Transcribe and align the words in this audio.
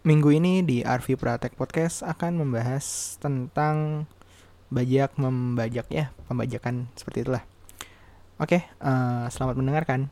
Minggu 0.00 0.32
ini 0.32 0.64
di 0.64 0.80
Arvi 0.80 1.12
Pratek 1.12 1.60
Podcast 1.60 2.00
akan 2.00 2.40
membahas 2.40 3.20
tentang 3.20 4.08
bajak 4.72 5.12
membajak 5.20 5.92
ya, 5.92 6.08
pembajakan 6.24 6.88
seperti 6.96 7.28
itulah. 7.28 7.44
Oke, 8.40 8.64
uh, 8.80 9.28
selamat 9.28 9.60
mendengarkan. 9.60 10.08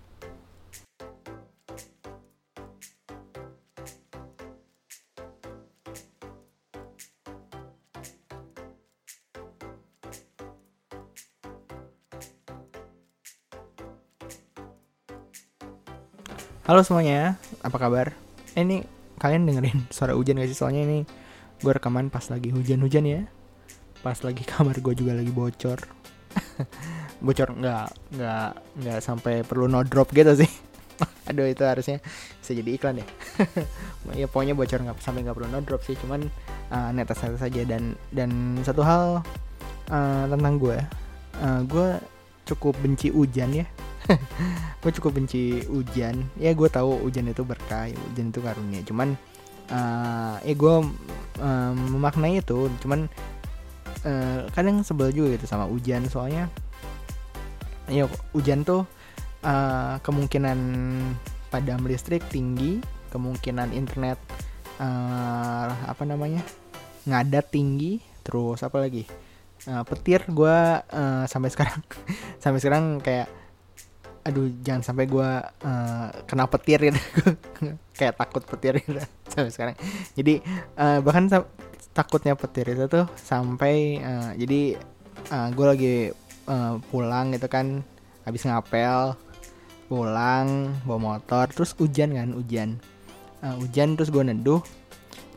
Halo 16.68 16.84
semuanya, 16.84 17.40
apa 17.64 17.80
kabar? 17.80 18.12
Eh, 18.52 18.60
ini 18.60 18.97
kalian 19.18 19.44
dengerin 19.44 19.90
suara 19.90 20.14
hujan 20.14 20.38
gak 20.40 20.50
sih? 20.50 20.58
Soalnya 20.58 20.82
ini 20.86 20.98
gue 21.58 21.72
rekaman 21.74 22.08
pas 22.08 22.24
lagi 22.30 22.54
hujan-hujan 22.54 23.04
ya. 23.04 23.20
Pas 24.00 24.18
lagi 24.22 24.42
kamar 24.50 24.78
gue 24.78 24.94
juga 24.94 25.12
lagi 25.18 25.30
bocor. 25.34 25.78
bocor 27.24 27.48
nggak 27.50 28.14
nggak 28.14 28.48
nggak 28.78 28.98
sampai 29.02 29.42
perlu 29.42 29.66
no 29.66 29.82
drop 29.82 30.14
gitu 30.14 30.32
sih. 30.38 30.50
Aduh 31.30 31.46
itu 31.46 31.62
harusnya 31.62 31.98
bisa 32.40 32.52
jadi 32.54 32.70
iklan 32.74 33.02
ya. 33.02 33.06
ya 34.14 34.26
pokoknya 34.30 34.54
bocor 34.54 34.80
nggak 34.82 34.98
sampai 35.02 35.26
nggak 35.26 35.36
perlu 35.36 35.50
no 35.50 35.60
drop 35.60 35.82
sih. 35.82 35.98
Cuman 35.98 36.30
uh, 36.70 36.90
netes-netes 36.94 37.42
saja 37.42 37.62
dan 37.66 37.98
dan 38.14 38.30
satu 38.62 38.86
hal 38.86 39.22
uh, 39.90 40.24
tentang 40.30 40.54
gue, 40.62 40.78
uh, 41.42 41.60
gue 41.66 41.88
cukup 42.48 42.72
benci 42.80 43.12
hujan 43.12 43.52
ya 43.52 43.66
gue 44.82 44.92
cukup 45.00 45.20
benci 45.20 45.64
hujan. 45.68 46.24
Ya 46.40 46.52
gue 46.52 46.68
tahu 46.68 47.00
hujan 47.04 47.28
itu 47.30 47.44
berkah 47.44 47.88
hujan 47.88 48.32
itu 48.32 48.40
karunia. 48.40 48.80
Cuman 48.84 49.14
uh, 49.72 50.36
ya 50.42 50.54
gue 50.54 50.74
uh, 51.40 51.72
memaknai 51.74 52.40
itu. 52.40 52.72
Cuman 52.82 53.06
uh, 54.04 54.48
kadang 54.52 54.80
sebel 54.84 55.12
juga 55.12 55.36
gitu 55.36 55.46
sama 55.48 55.68
hujan. 55.68 56.06
Soalnya 56.08 56.48
ya 57.88 58.04
hujan 58.36 58.64
tuh 58.64 58.84
uh, 59.44 59.96
kemungkinan 60.04 60.58
padam 61.48 61.80
listrik 61.88 62.20
tinggi 62.28 62.84
kemungkinan 63.08 63.72
internet 63.72 64.20
uh, 64.76 65.72
apa 65.88 66.04
namanya 66.04 66.44
ngadat 67.08 67.48
tinggi 67.48 68.04
terus 68.24 68.60
apa 68.64 68.80
lagi? 68.84 69.08
Uh, 69.66 69.82
petir 69.82 70.22
gue 70.30 70.58
uh, 70.80 71.24
sampai 71.26 71.50
sekarang 71.50 71.82
sampai 72.42 72.60
sekarang 72.62 73.02
kayak 73.02 73.26
aduh 74.28 74.52
jangan 74.60 74.84
sampai 74.84 75.08
gue 75.08 75.30
uh, 75.64 76.08
kena 76.28 76.44
petir 76.44 76.92
gitu. 76.92 77.00
Kayak 77.98 78.20
takut 78.20 78.44
petir 78.44 78.76
gitu 78.84 79.00
sampai 79.32 79.50
sekarang. 79.50 79.74
Jadi 80.12 80.44
uh, 80.76 81.00
bahkan 81.00 81.32
takutnya 81.96 82.36
petir 82.36 82.68
itu 82.68 82.84
tuh 82.92 83.08
sampai 83.16 84.04
uh, 84.04 84.30
jadi 84.36 84.76
uh, 85.32 85.48
gue 85.56 85.66
lagi 85.66 85.96
uh, 86.44 86.76
pulang 86.92 87.32
gitu 87.32 87.48
kan 87.48 87.80
habis 88.28 88.44
ngapel 88.44 89.16
pulang 89.88 90.76
bawa 90.84 91.16
motor 91.16 91.48
terus 91.48 91.72
hujan 91.80 92.12
kan 92.12 92.28
hujan. 92.36 92.76
Uh, 93.40 93.56
hujan 93.64 93.96
terus 93.96 94.12
gue 94.12 94.20
neduh. 94.20 94.60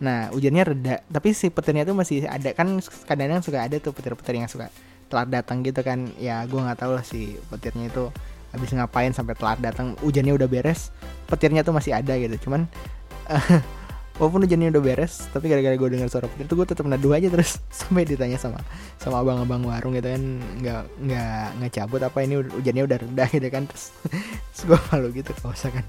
Nah 0.04 0.28
hujannya 0.36 0.68
reda 0.68 0.96
tapi 1.08 1.32
si 1.32 1.48
petirnya 1.48 1.88
tuh 1.88 1.96
masih 1.96 2.28
ada. 2.28 2.52
Kan 2.52 2.84
kadang-kadang 3.08 3.40
suka 3.40 3.64
ada 3.64 3.80
tuh 3.80 3.96
petir-petir 3.96 4.36
yang 4.36 4.52
suka 4.52 4.68
telat 5.08 5.32
datang 5.32 5.64
gitu 5.64 5.80
kan. 5.80 6.12
Ya 6.20 6.44
gue 6.44 6.60
nggak 6.60 6.84
tahu 6.84 7.00
lah 7.00 7.08
si 7.08 7.40
petirnya 7.48 7.88
itu 7.88 8.12
habis 8.52 8.70
ngapain 8.76 9.12
sampai 9.16 9.36
telat 9.36 9.60
datang 9.64 9.96
hujannya 10.04 10.36
udah 10.36 10.48
beres 10.48 10.92
petirnya 11.28 11.64
tuh 11.64 11.72
masih 11.72 11.96
ada 11.96 12.16
gitu. 12.20 12.48
Cuman 12.48 12.68
uh, 13.32 13.60
walaupun 14.20 14.44
hujannya 14.44 14.70
udah 14.76 14.84
beres 14.84 15.32
tapi 15.32 15.48
gara-gara 15.48 15.74
gue 15.74 15.90
dengar 15.96 16.12
suara 16.12 16.28
petir 16.28 16.46
tuh 16.46 16.60
gue 16.60 16.68
tetap 16.68 16.84
neduh 16.84 17.16
aja 17.16 17.32
terus. 17.32 17.64
Sampai 17.78 18.04
ditanya 18.04 18.36
sama 18.36 18.60
sama 19.00 19.24
abang-abang 19.24 19.64
warung 19.64 19.96
gitu 19.96 20.12
kan 20.12 20.24
nggak 20.62 20.82
nggak 21.08 21.48
ngecabut 21.64 22.02
apa 22.04 22.18
ini 22.28 22.36
hujannya 22.44 22.84
udah 22.86 22.98
rendah 23.08 23.30
gitu 23.32 23.48
kan. 23.48 23.64
Terus, 23.72 23.86
terus 24.52 24.62
gue 24.68 24.80
malu 24.92 25.08
gitu 25.16 25.32
kalau 25.40 25.56
kan 25.56 25.86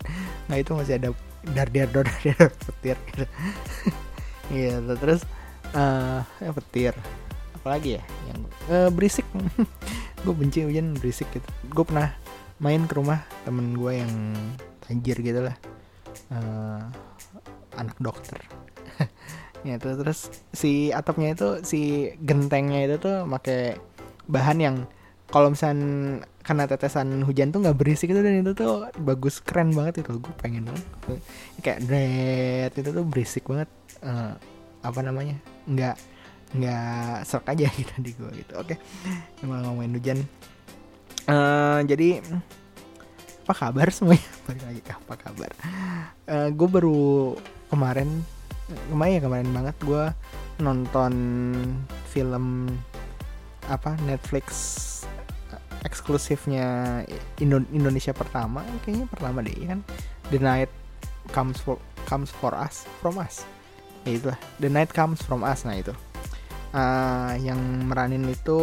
nah 0.46 0.56
itu 0.56 0.70
masih 0.72 0.94
ada 1.02 1.08
dar 1.52 1.68
dar 1.68 1.88
dar 1.90 2.06
dar 2.06 2.48
petir 2.50 2.96
gitu. 3.10 3.24
Gitu 4.52 4.92
terus 5.02 5.26
uh, 5.74 6.22
ya 6.38 6.52
petir. 6.54 6.94
Apalagi 7.58 7.98
ya? 7.98 8.02
Yang 8.30 8.40
uh, 8.70 8.90
berisik. 8.90 9.26
Gue 10.22 10.34
benci 10.34 10.66
hujan 10.66 10.94
berisik 10.98 11.30
gitu. 11.34 11.46
Gue 11.70 11.84
pernah 11.86 12.14
main 12.62 12.86
ke 12.86 12.94
rumah 12.94 13.26
temen 13.42 13.74
gue 13.74 13.92
yang 13.98 14.12
anjir 14.86 15.18
gitu 15.18 15.42
lah. 15.42 15.56
Uh, 16.30 16.82
anak 17.76 17.98
dokter. 17.98 18.38
Ya 19.62 19.78
itu 19.78 19.94
terus 19.94 20.26
si 20.50 20.90
atapnya 20.90 21.38
itu 21.38 21.62
si 21.62 22.10
gentengnya 22.18 22.82
itu 22.82 22.98
tuh 22.98 23.22
pakai 23.30 23.78
bahan 24.26 24.58
yang 24.58 24.76
kalau 25.30 25.54
misalnya 25.54 26.26
karena 26.42 26.66
tetesan 26.66 27.22
hujan 27.22 27.54
tuh 27.54 27.62
nggak 27.62 27.78
berisik 27.78 28.10
gitu 28.10 28.26
dan 28.26 28.42
itu 28.42 28.58
tuh 28.58 28.90
bagus 28.98 29.38
keren 29.38 29.70
banget 29.70 30.02
itu. 30.02 30.18
Gue 30.18 30.34
pengen 30.34 30.66
banget. 30.66 30.82
Kayak 31.62 31.78
dread 31.86 32.72
itu 32.74 32.90
tuh 32.90 33.04
berisik 33.06 33.46
banget. 33.46 33.70
Uh, 34.02 34.34
apa 34.82 34.98
namanya? 34.98 35.38
Nggak 35.70 35.94
nggak 36.58 37.22
serak 37.22 37.54
aja 37.54 37.70
gitu 37.78 37.94
di 38.02 38.10
gue 38.18 38.30
gitu. 38.42 38.52
Oke 38.58 38.74
okay. 38.74 39.46
ngomongin 39.46 39.94
hujan 39.94 40.18
uh, 41.28 41.80
jadi 41.86 42.22
apa 43.42 43.54
kabar 43.58 43.90
semuanya? 43.90 44.22
Balik 44.46 44.64
lagi 44.64 44.82
apa 44.86 45.14
kabar? 45.18 45.50
Uh, 45.60 46.06
eh, 46.30 46.48
gue 46.54 46.68
baru 46.70 47.34
kemarin 47.68 48.08
kemarin 48.88 49.12
ya 49.18 49.20
kemarin 49.20 49.48
banget 49.50 49.76
gue 49.82 50.04
nonton 50.62 51.12
film 52.08 52.70
apa 53.66 53.98
Netflix 54.06 54.46
eh, 55.50 55.60
eksklusifnya 55.84 57.02
Indo 57.42 57.66
Indonesia 57.74 58.14
pertama 58.14 58.62
kayaknya 58.86 59.10
pertama 59.10 59.42
deh 59.42 59.54
kan? 59.66 59.82
The 60.30 60.38
Night 60.38 60.72
Comes 61.34 61.58
for 61.58 61.82
Comes 62.06 62.30
for 62.30 62.54
Us 62.54 62.86
from 63.02 63.18
Us. 63.18 63.42
Ya 64.06 64.18
itu 64.18 64.30
The 64.62 64.70
Night 64.70 64.94
Comes 64.94 65.18
from 65.18 65.42
Us 65.42 65.66
nah 65.66 65.74
itu. 65.74 65.92
Uh, 66.72 67.36
yang 67.44 67.60
meranin 67.84 68.24
itu 68.32 68.56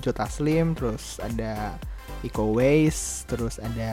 Jota 0.00 0.24
Slim 0.24 0.72
terus 0.72 1.20
ada 1.20 1.76
Iko 2.20 2.52
Ways, 2.52 3.24
terus 3.24 3.56
ada 3.56 3.92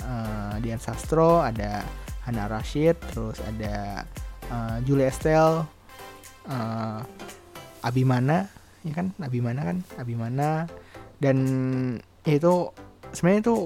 uh, 0.00 0.54
Dian 0.64 0.80
Sastro, 0.80 1.44
ada 1.44 1.84
Hana 2.24 2.48
Rashid, 2.48 2.96
terus 3.12 3.36
ada 3.44 4.08
uh, 4.48 4.76
Julia 4.82 5.12
Estelle, 5.12 5.64
uh, 6.48 7.00
Abimana, 7.84 8.48
ya 8.82 8.92
kan? 8.96 9.12
Abimana 9.20 9.60
kan? 9.62 9.78
Abimana 10.00 10.66
dan 11.16 11.38
ya 12.26 12.36
itu 12.36 12.72
sebenarnya 13.14 13.40
itu 13.46 13.56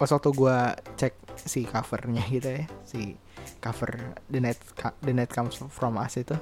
pas 0.00 0.10
waktu 0.10 0.30
gue 0.32 0.58
cek 0.96 1.14
si 1.44 1.68
covernya 1.68 2.24
gitu 2.30 2.48
ya, 2.48 2.64
si 2.88 3.14
cover 3.60 4.16
The 4.32 4.40
Night 4.40 4.58
The 5.04 5.12
Night 5.12 5.30
Comes 5.30 5.60
From 5.60 6.00
Us 6.00 6.16
itu 6.16 6.34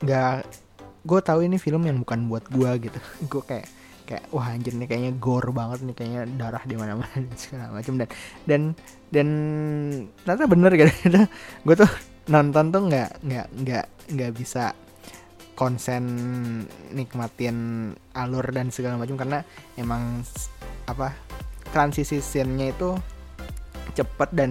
nggak 0.00 0.36
uh, 0.40 0.48
gue 1.00 1.20
tahu 1.20 1.40
ini 1.44 1.56
film 1.56 1.84
yang 1.84 2.00
bukan 2.00 2.28
buat 2.28 2.44
gue 2.48 2.70
gitu 2.88 2.98
gue 3.32 3.42
kayak 3.44 3.68
kayak 4.10 4.26
wah 4.34 4.50
anjir 4.50 4.74
nih 4.74 4.90
kayaknya 4.90 5.12
gore 5.22 5.54
banget 5.54 5.86
nih 5.86 5.94
kayaknya 5.94 6.22
darah 6.34 6.62
di 6.66 6.74
mana-mana 6.74 7.14
dan 7.14 7.38
segala 7.42 7.70
macam 7.70 7.94
dan 7.94 8.08
dan 8.44 8.62
dan 9.14 9.28
ternyata 10.26 10.44
bener 10.50 10.72
gitu. 10.74 10.90
Gue 11.66 11.76
tuh 11.78 11.90
nonton 12.26 12.74
tuh 12.74 12.82
nggak 12.90 13.10
nggak 13.22 13.46
nggak 13.62 13.86
nggak 14.10 14.32
bisa 14.34 14.74
konsen 15.54 16.04
nikmatin 16.90 17.90
alur 18.16 18.48
dan 18.50 18.74
segala 18.74 18.98
macam 18.98 19.14
karena 19.14 19.44
emang 19.78 20.24
apa 20.88 21.14
transisi 21.70 22.18
scene-nya 22.18 22.72
itu 22.74 22.96
cepet 23.94 24.30
dan 24.32 24.50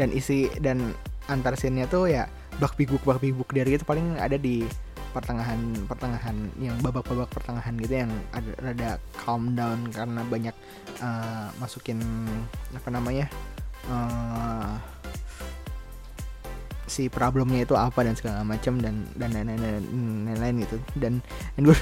dan 0.00 0.08
isi 0.10 0.48
dan 0.58 0.96
antar 1.28 1.54
scene-nya 1.54 1.86
tuh 1.86 2.08
ya 2.08 2.26
bak 2.56 2.72
bibuk 2.74 3.04
bak 3.04 3.20
bibuk 3.20 3.52
dari 3.52 3.76
itu 3.76 3.84
paling 3.84 4.16
ada 4.16 4.40
di 4.40 4.64
pertengahan 5.16 5.60
pertengahan 5.88 6.36
yang 6.60 6.76
babak-babak 6.84 7.32
pertengahan 7.32 7.72
gitu 7.80 8.04
yang 8.04 8.12
ada 8.36 8.52
rada 8.60 8.90
calm 9.16 9.56
down 9.56 9.88
karena 9.88 10.20
banyak 10.28 10.56
uh, 11.00 11.48
masukin 11.56 12.04
apa 12.76 12.88
namanya 12.92 13.24
uh, 13.88 14.76
si 16.86 17.10
problemnya 17.10 17.66
itu 17.66 17.74
apa 17.74 18.06
dan 18.06 18.14
segala 18.14 18.46
macam 18.46 18.78
dan 18.78 19.04
dan 19.18 19.34
lain-lain 19.34 20.62
gitu. 20.62 20.76
Dan 20.96 21.18
dan 21.58 21.62
gue 21.66 21.76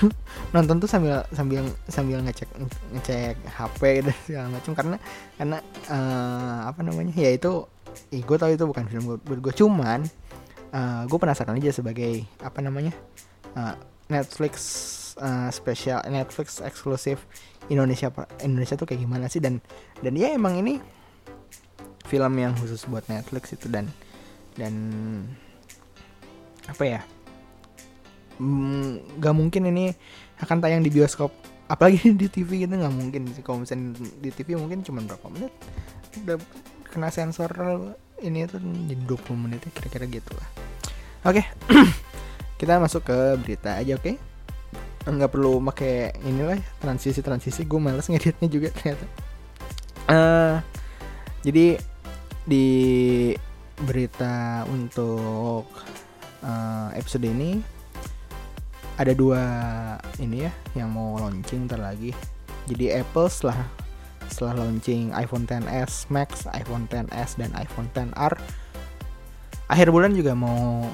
nonton 0.57 0.81
tuh 0.81 0.89
sambil 0.89 1.23
sambil 1.31 1.63
sambil 1.87 2.19
ngecek 2.25 2.49
ngecek 2.97 3.37
HP 3.45 3.81
dan 4.01 4.17
segala 4.27 4.47
macam. 4.51 4.73
Karena 4.73 4.97
karena 5.37 5.59
uh, 5.93 6.59
apa 6.73 6.81
namanya 6.81 7.13
ya 7.15 7.31
itu 7.37 7.69
eh, 8.11 8.23
gue 8.25 8.37
tahu 8.41 8.57
itu 8.57 8.65
bukan 8.65 8.85
film 8.89 9.05
gue 9.07 9.39
gue 9.39 9.55
cuman 9.55 10.03
uh, 10.75 11.03
gue 11.07 11.19
penasaran 11.19 11.57
aja 11.57 11.71
sebagai 11.71 12.27
apa 12.43 12.59
namanya 12.59 12.93
uh, 13.55 13.79
Netflix 14.11 14.55
uh, 15.17 15.49
spesial 15.49 16.03
Netflix 16.11 16.61
eksklusif 16.61 17.25
Indonesia 17.71 18.11
Indonesia 18.43 18.77
tuh 18.77 18.85
kayak 18.91 19.01
gimana 19.07 19.31
sih? 19.31 19.41
Dan 19.41 19.63
dan 20.03 20.13
ya 20.19 20.35
emang 20.35 20.59
ini 20.61 20.83
film 22.05 22.35
yang 22.37 22.53
khusus 22.59 22.85
buat 22.85 23.07
Netflix 23.09 23.57
itu 23.57 23.71
dan 23.73 23.89
dan 24.55 24.75
apa 26.69 26.85
ya 26.85 27.01
mm, 28.41 29.21
mungkin 29.33 29.69
ini 29.73 29.93
akan 30.41 30.61
tayang 30.61 30.85
di 30.85 30.93
bioskop 30.93 31.33
apalagi 31.65 32.13
di 32.21 32.29
TV 32.29 32.69
gitu 32.69 32.75
nggak 32.77 32.93
mungkin 32.95 33.31
sih. 33.33 33.41
Kalau 33.41 33.65
misalnya 33.65 33.97
di 34.21 34.29
TV 34.29 34.59
mungkin 34.59 34.85
cuma 34.85 35.01
berapa 35.01 35.27
menit 35.33 35.55
udah 36.23 36.39
kena 36.93 37.11
sensor 37.11 37.51
ini 38.23 38.47
tuh 38.47 38.63
jadi 38.63 39.03
20 39.03 39.35
menit 39.35 39.67
kira-kira 39.75 40.07
gitu 40.07 40.31
lah 40.39 40.64
oke. 41.25 41.43
Kita 42.61 42.79
masuk 42.79 43.03
ke 43.09 43.17
berita 43.41 43.81
aja 43.81 43.97
oke? 43.97 44.13
Nggak 45.05 45.33
perlu 45.33 45.61
pakai 45.69 46.17
inilah 46.25 46.57
transisi 46.81 47.21
transisi 47.21 47.69
gue 47.69 47.81
males 47.81 48.09
ngeditnya 48.09 48.49
juga 48.49 48.69
ternyata. 48.73 49.07
Uh, 50.05 50.57
jadi 51.45 51.81
di 52.45 52.69
berita 53.85 54.65
untuk 54.69 55.69
uh, 56.45 56.89
episode 56.97 57.25
ini 57.25 57.61
ada 58.95 59.11
dua 59.11 59.43
ini 60.23 60.47
ya 60.47 60.53
yang 60.79 60.93
mau 60.93 61.19
launching 61.21 61.69
ntar 61.69 61.83
lagi. 61.83 62.15
Jadi 62.65 62.97
Apple 62.97 63.29
setelah 63.29 63.61
setelah 64.25 64.65
launching 64.65 65.13
iPhone 65.13 65.45
10s 65.45 66.09
Max, 66.09 66.49
iPhone 66.57 66.89
10s 66.89 67.37
dan 67.37 67.53
iPhone 67.61 67.93
10R 67.93 68.65
akhir 69.69 69.89
bulan 69.89 70.13
juga 70.13 70.37
mau 70.37 70.85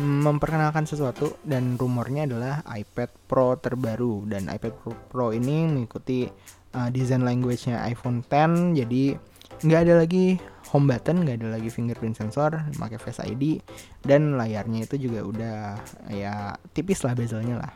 memperkenalkan 0.00 0.90
sesuatu 0.90 1.38
dan 1.46 1.78
rumornya 1.78 2.26
adalah 2.26 2.66
iPad 2.66 3.10
Pro 3.30 3.54
terbaru. 3.54 4.26
Dan 4.26 4.50
iPad 4.50 4.72
Pro, 4.82 4.90
Pro 5.10 5.26
ini 5.30 5.70
mengikuti 5.70 6.26
uh, 6.74 6.90
design 6.90 7.22
language-nya 7.22 7.86
iPhone 7.86 8.26
10 8.26 8.74
jadi 8.74 9.04
nggak 9.62 9.80
ada 9.86 9.94
lagi 10.02 10.36
home 10.74 10.90
button 10.90 11.22
nggak 11.22 11.38
ada 11.38 11.48
lagi 11.54 11.70
fingerprint 11.70 12.18
sensor 12.18 12.58
pakai 12.74 12.98
Face 12.98 13.22
ID 13.22 13.62
dan 14.02 14.34
layarnya 14.34 14.82
itu 14.82 15.06
juga 15.06 15.22
udah 15.22 15.58
ya 16.10 16.58
tipis 16.74 17.06
lah 17.06 17.14
bezelnya 17.14 17.62
lah. 17.62 17.72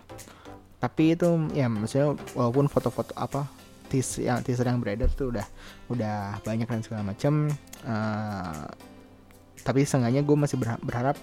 Tapi 0.83 1.15
itu 1.15 1.27
ya 1.55 1.71
maksudnya 1.71 2.19
walaupun 2.35 2.67
foto-foto 2.67 3.15
apa 3.15 3.47
teaser 3.89 4.27
yang 4.27 4.43
teaser 4.43 4.67
yang 4.67 4.83
beredar 4.83 5.09
tuh 5.15 5.33
udah 5.33 5.47
udah 5.89 6.43
banyak 6.45 6.69
dan 6.69 6.83
segala 6.85 7.03
macam 7.09 7.49
uh, 7.89 8.69
tapi 9.65 9.83
seenggaknya 9.83 10.23
gue 10.23 10.37
masih 10.39 10.57
berharap 10.61 11.17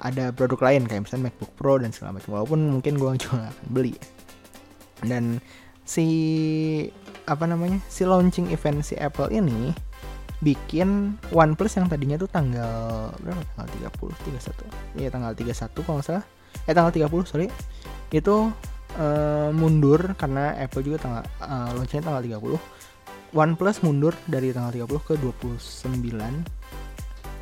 ada 0.00 0.34
produk 0.34 0.60
lain 0.72 0.84
kayak 0.84 1.08
misalnya 1.08 1.30
MacBook 1.30 1.52
Pro 1.56 1.80
dan 1.80 1.90
segala 1.92 2.18
macam. 2.18 2.40
Walaupun 2.40 2.60
mungkin 2.80 3.00
gue 3.00 3.10
juga 3.22 3.50
akan 3.50 3.66
beli. 3.72 3.94
Dan 5.04 5.40
si 5.86 6.06
apa 7.26 7.44
namanya 7.46 7.78
si 7.86 8.02
launching 8.02 8.50
event 8.50 8.82
si 8.82 8.98
Apple 8.98 9.30
ini 9.30 9.70
bikin 10.42 11.16
OnePlus 11.32 11.80
yang 11.80 11.88
tadinya 11.88 12.16
tuh 12.20 12.28
tanggal 12.28 13.12
berapa? 13.22 13.40
Tanggal 13.56 13.90
30 13.94 14.98
31 14.98 15.00
iya 15.00 15.08
tanggal 15.08 15.32
31 15.32 15.84
kalau 15.84 15.96
nggak 16.00 16.06
salah. 16.06 16.24
Eh 16.66 16.74
tanggal 16.74 16.92
30 16.92 17.30
sorry. 17.30 17.48
Itu 18.12 18.52
uh, 19.00 19.50
mundur 19.52 20.16
karena 20.16 20.56
Apple 20.56 20.84
juga 20.84 20.98
tanggal 21.04 21.24
uh, 21.40 21.70
launchingnya 21.76 22.04
tanggal 22.04 22.22
30 22.24 23.36
OnePlus 23.36 23.84
mundur 23.84 24.14
dari 24.24 24.54
tanggal 24.54 24.72
30 24.72 25.08
ke 25.08 25.14
29 25.20 25.92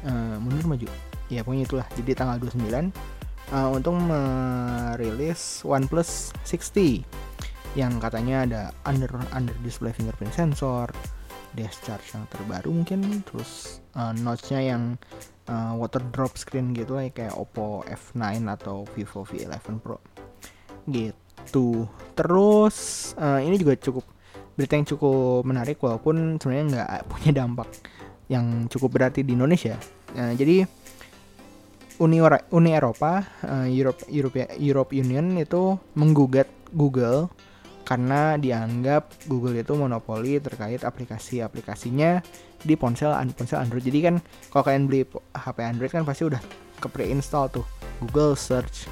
uh, 0.05 0.37
mundur 0.41 0.65
maju 0.67 0.89
ya 1.29 1.41
pokoknya 1.47 1.65
itulah. 1.69 1.87
Jadi 1.97 2.11
tanggal 2.17 2.37
29 2.41 2.91
uh, 3.53 3.71
untuk 3.73 3.95
merilis 3.97 5.63
OnePlus 5.65 6.33
60 6.47 7.05
yang 7.75 7.99
katanya 7.99 8.37
ada 8.47 8.63
under 8.87 9.11
under 9.35 9.55
display 9.67 9.91
fingerprint 9.91 10.31
sensor 10.31 10.87
dash 11.55 11.79
charge 11.83 12.07
yang 12.15 12.27
terbaru 12.31 12.71
mungkin 12.71 13.23
terus 13.27 13.83
uh, 13.95 14.15
notch-nya 14.15 14.75
yang 14.75 14.99
uh, 15.51 15.73
water 15.79 16.03
drop 16.11 16.35
screen 16.35 16.75
gitu 16.75 16.99
lah 16.99 17.07
kayak 17.11 17.35
Oppo 17.35 17.87
F9 17.87 18.47
atau 18.51 18.87
Vivo 18.95 19.23
V11 19.23 19.79
Pro. 19.81 19.99
Gitu. 20.85 21.89
Terus 22.15 22.77
uh, 23.19 23.41
ini 23.41 23.59
juga 23.59 23.79
cukup 23.79 24.05
berita 24.55 24.79
yang 24.79 24.87
cukup 24.87 25.43
menarik 25.47 25.79
walaupun 25.83 26.39
sebenarnya 26.39 26.65
nggak 26.71 26.91
punya 27.11 27.31
dampak 27.35 27.71
yang 28.31 28.67
cukup 28.71 28.91
berarti 28.91 29.23
di 29.23 29.35
Indonesia. 29.39 29.79
Uh, 30.15 30.35
jadi 30.35 30.67
Uni, 32.03 32.19
Uni 32.51 32.71
Eropa 32.75 33.23
uh, 33.47 33.69
Europe 33.71 34.03
Europe 34.11 34.39
Europe 34.59 34.91
Union 34.91 35.39
itu 35.39 35.79
menggugat 35.95 36.51
Google 36.75 37.31
karena 37.85 38.41
dianggap 38.41 39.29
Google 39.29 39.61
itu 39.61 39.77
monopoli 39.77 40.41
terkait 40.41 40.83
aplikasi-aplikasinya 40.83 42.25
di 42.65 42.75
ponsel 42.75 43.13
ponsel 43.37 43.61
Android. 43.61 43.85
Jadi 43.85 43.99
kan 44.01 44.15
kalau 44.49 44.65
kalian 44.65 44.89
beli 44.89 45.05
HP 45.37 45.59
Android 45.61 45.93
kan 45.93 46.03
pasti 46.03 46.25
udah 46.25 46.41
ke 46.81 46.89
pre-install 46.89 47.53
tuh 47.53 47.67
Google 48.01 48.35
Search, 48.35 48.89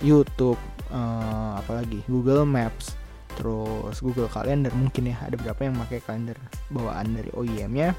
YouTube, 0.00 0.58
uh, 0.94 1.58
apalagi 1.58 2.00
Google 2.06 2.46
Maps, 2.46 2.94
terus 3.34 3.98
Google 4.00 4.30
Calendar 4.30 4.72
mungkin 4.72 5.10
ya 5.10 5.18
ada 5.26 5.34
beberapa 5.34 5.66
yang 5.66 5.76
pakai 5.82 5.98
kalender 6.06 6.38
bawaan 6.70 7.18
dari 7.18 7.30
OEM-nya. 7.34 7.92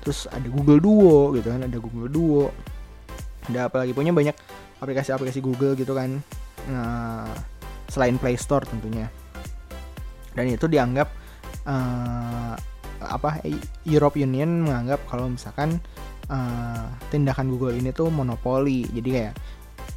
Terus 0.00 0.24
ada 0.32 0.48
Google 0.48 0.80
Duo 0.80 1.34
gitu 1.36 1.50
kan, 1.50 1.66
ada 1.66 1.78
Google 1.82 2.08
Duo. 2.08 2.46
Ada 3.48 3.72
apalagi 3.72 3.96
punya 3.96 4.12
banyak 4.12 4.36
aplikasi-aplikasi 4.82 5.40
Google 5.40 5.78
gitu 5.78 5.96
kan. 5.96 6.20
Nah, 6.68 7.30
selain 7.88 8.20
Play 8.20 8.36
Store 8.36 8.64
tentunya. 8.68 9.08
Dan 10.36 10.52
itu 10.52 10.68
dianggap 10.68 11.08
uh, 11.66 12.54
apa 13.00 13.40
Europe 13.88 14.20
Union 14.20 14.68
menganggap 14.68 15.00
kalau 15.08 15.32
misalkan 15.32 15.80
uh, 16.28 16.86
tindakan 17.08 17.48
Google 17.48 17.76
ini 17.76 17.90
tuh 17.90 18.12
monopoli. 18.12 18.84
Jadi 18.92 19.08
kayak 19.10 19.34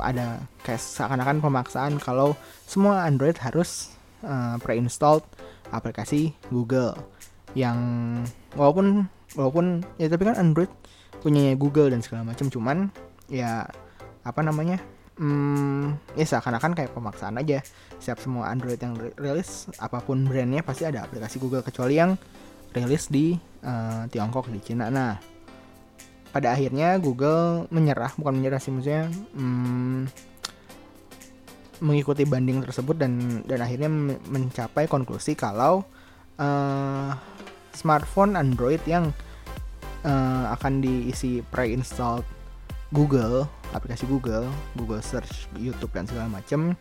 ada 0.01 0.41
kayak 0.65 0.81
seakan-akan 0.81 1.43
pemaksaan 1.43 2.01
kalau 2.01 2.33
semua 2.65 3.05
Android 3.05 3.37
harus 3.37 3.93
uh, 4.25 4.57
pre-installed 4.57 5.23
aplikasi 5.69 6.33
Google 6.49 6.97
yang 7.53 7.77
walaupun 8.57 9.05
walaupun 9.37 9.85
ya 10.01 10.09
tapi 10.09 10.25
kan 10.25 10.37
Android 10.37 10.69
punya 11.21 11.53
Google 11.53 11.93
dan 11.93 12.01
segala 12.01 12.25
macam 12.25 12.49
cuman 12.49 12.89
ya 13.27 13.67
apa 14.23 14.41
namanya 14.41 14.79
hmm, 15.19 16.15
ya 16.17 16.25
seakan-akan 16.25 16.73
kayak 16.73 16.91
pemaksaan 16.95 17.37
aja. 17.39 17.61
Siap 17.99 18.19
semua 18.19 18.51
Android 18.51 18.79
yang 18.79 18.97
rilis 19.19 19.71
apa 19.79 20.03
pun 20.03 20.25
brandnya 20.27 20.65
pasti 20.65 20.83
ada 20.83 21.05
aplikasi 21.05 21.39
Google 21.39 21.63
kecuali 21.63 21.99
yang 21.99 22.17
rilis 22.73 23.07
di 23.07 23.37
uh, 23.63 24.09
Tiongkok 24.09 24.49
di 24.49 24.59
Cina. 24.59 24.89
Nah 24.89 25.15
pada 26.33 26.57
akhirnya 26.57 26.97
Google 26.97 27.69
menyerah 27.69 28.17
bukan 28.17 28.33
menyerah 28.41 28.57
sih 28.57 28.73
maksudnya 28.73 29.05
hmm, 29.37 30.09
mengikuti 31.85 32.25
banding 32.25 32.65
tersebut 32.65 32.97
dan 32.97 33.45
dan 33.45 33.61
akhirnya 33.61 33.91
mencapai 34.25 34.89
konklusi 34.89 35.37
kalau 35.37 35.85
uh, 36.41 37.13
smartphone 37.77 38.33
Android 38.33 38.81
yang 38.89 39.13
uh, 40.01 40.49
akan 40.57 40.81
diisi 40.81 41.45
pre-installed 41.53 42.25
Google 42.93 43.49
aplikasi 43.73 44.05
Google, 44.05 44.47
Google 44.77 45.01
Search, 45.01 45.49
YouTube 45.57 45.91
dan 45.97 46.05
segala 46.05 46.29
macam 46.29 46.77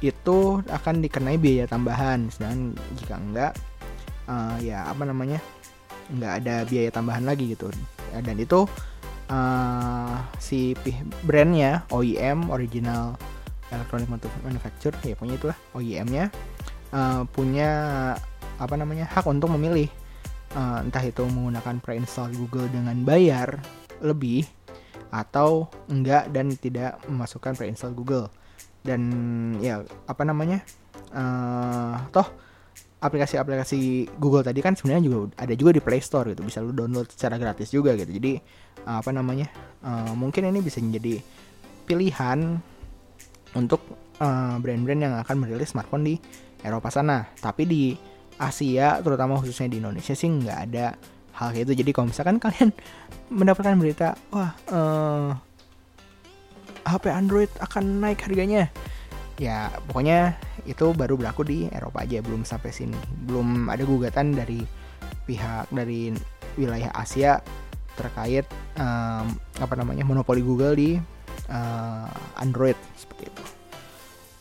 itu 0.00 0.60
akan 0.66 1.04
dikenai 1.04 1.36
biaya 1.36 1.68
tambahan. 1.68 2.32
Sedangkan 2.32 2.74
jika 2.96 3.14
enggak, 3.20 3.52
uh, 4.26 4.56
ya 4.58 4.88
apa 4.88 5.04
namanya, 5.04 5.38
enggak 6.10 6.32
ada 6.42 6.56
biaya 6.66 6.90
tambahan 6.90 7.24
lagi 7.28 7.52
gitu. 7.52 7.68
Dan 8.10 8.36
itu 8.40 8.64
uh, 9.28 10.16
si 10.40 10.72
brandnya 11.24 11.84
OEM 11.92 12.48
Original 12.48 13.16
Electronic 13.72 14.08
Manufacturer 14.44 14.96
ya 15.02 15.14
punya 15.16 15.34
itulah 15.34 15.58
OEM-nya 15.74 16.30
uh, 16.94 17.26
punya 17.26 17.70
apa 18.60 18.74
namanya 18.78 19.10
hak 19.10 19.26
untuk 19.26 19.50
memilih 19.56 19.90
uh, 20.54 20.78
entah 20.84 21.02
itu 21.02 21.26
menggunakan 21.26 21.82
pre-install 21.82 22.30
Google 22.38 22.70
dengan 22.70 23.02
bayar 23.02 23.58
lebih 23.98 24.46
atau 25.14 25.70
enggak 25.86 26.34
dan 26.34 26.50
tidak 26.58 26.98
memasukkan 27.06 27.54
pre-install 27.54 27.94
Google. 27.94 28.26
Dan 28.82 29.00
ya 29.62 29.86
apa 30.10 30.26
namanya 30.26 30.60
uh, 31.14 31.96
toh 32.10 32.26
aplikasi-aplikasi 32.98 34.10
Google 34.18 34.42
tadi 34.42 34.58
kan 34.64 34.74
sebenarnya 34.74 35.04
juga 35.06 35.18
ada 35.38 35.54
juga 35.54 35.70
di 35.76 35.80
Play 35.80 36.02
Store 36.02 36.32
gitu 36.32 36.42
bisa 36.42 36.64
lu 36.64 36.74
download 36.74 37.06
secara 37.08 37.38
gratis 37.38 37.70
juga 37.70 37.94
gitu. 37.94 38.10
Jadi 38.10 38.42
uh, 38.84 38.98
apa 38.98 39.14
namanya 39.14 39.48
uh, 39.86 40.12
mungkin 40.18 40.50
ini 40.50 40.60
bisa 40.60 40.82
menjadi 40.82 41.22
pilihan 41.86 42.58
untuk 43.54 43.80
brand-brand 44.62 45.00
uh, 45.00 45.04
yang 45.10 45.14
akan 45.20 45.36
merilis 45.38 45.70
smartphone 45.70 46.04
di 46.04 46.14
Eropa 46.60 46.90
sana. 46.90 47.22
Tapi 47.38 47.62
di 47.64 47.82
Asia 48.34 48.98
terutama 48.98 49.38
khususnya 49.38 49.70
di 49.70 49.78
Indonesia 49.78 50.12
sih 50.12 50.26
nggak 50.26 50.58
ada 50.70 50.98
hal 51.34 51.50
itu 51.54 51.74
jadi 51.74 51.90
kalau 51.90 52.10
misalkan 52.10 52.38
kalian 52.38 52.70
mendapatkan 53.38 53.76
berita 53.78 54.08
wah 54.30 54.54
uh, 54.70 55.34
HP 56.84 57.10
Android 57.10 57.50
akan 57.58 58.04
naik 58.04 58.22
harganya 58.22 58.68
ya 59.40 59.72
pokoknya 59.90 60.38
itu 60.62 60.94
baru 60.94 61.18
berlaku 61.18 61.42
di 61.42 61.58
Eropa 61.74 62.06
aja 62.06 62.22
belum 62.22 62.46
sampai 62.46 62.70
sini 62.70 62.94
belum 63.26 63.66
ada 63.66 63.82
gugatan 63.82 64.30
dari 64.30 64.62
pihak 65.26 65.74
dari 65.74 66.14
wilayah 66.54 66.94
Asia 66.94 67.42
terkait 67.94 68.46
um, 68.78 69.26
apa 69.58 69.74
namanya 69.74 70.02
monopoli 70.06 70.42
Google 70.42 70.74
di 70.74 70.98
uh, 71.50 72.08
Android 72.38 72.76
seperti 72.98 73.30
itu. 73.30 73.44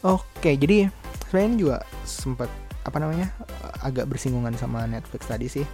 Oke, 0.04 0.52
jadi 0.60 0.92
sebenarnya 1.26 1.52
juga 1.56 1.78
sempat 2.04 2.50
apa 2.84 2.98
namanya 3.00 3.32
agak 3.80 4.12
bersinggungan 4.12 4.58
sama 4.60 4.84
Netflix 4.84 5.24
tadi 5.30 5.48
sih. 5.48 5.66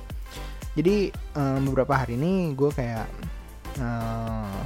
Jadi 0.77 1.09
um, 1.33 1.59
beberapa 1.71 1.93
hari 1.97 2.17
ini 2.19 2.53
gue 2.53 2.69
kayak 2.69 3.07
uh, 3.81 4.65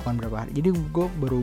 bukan 0.00 0.14
berapa 0.22 0.36
hari. 0.46 0.50
Jadi 0.56 0.70
gue 0.72 1.06
baru 1.20 1.40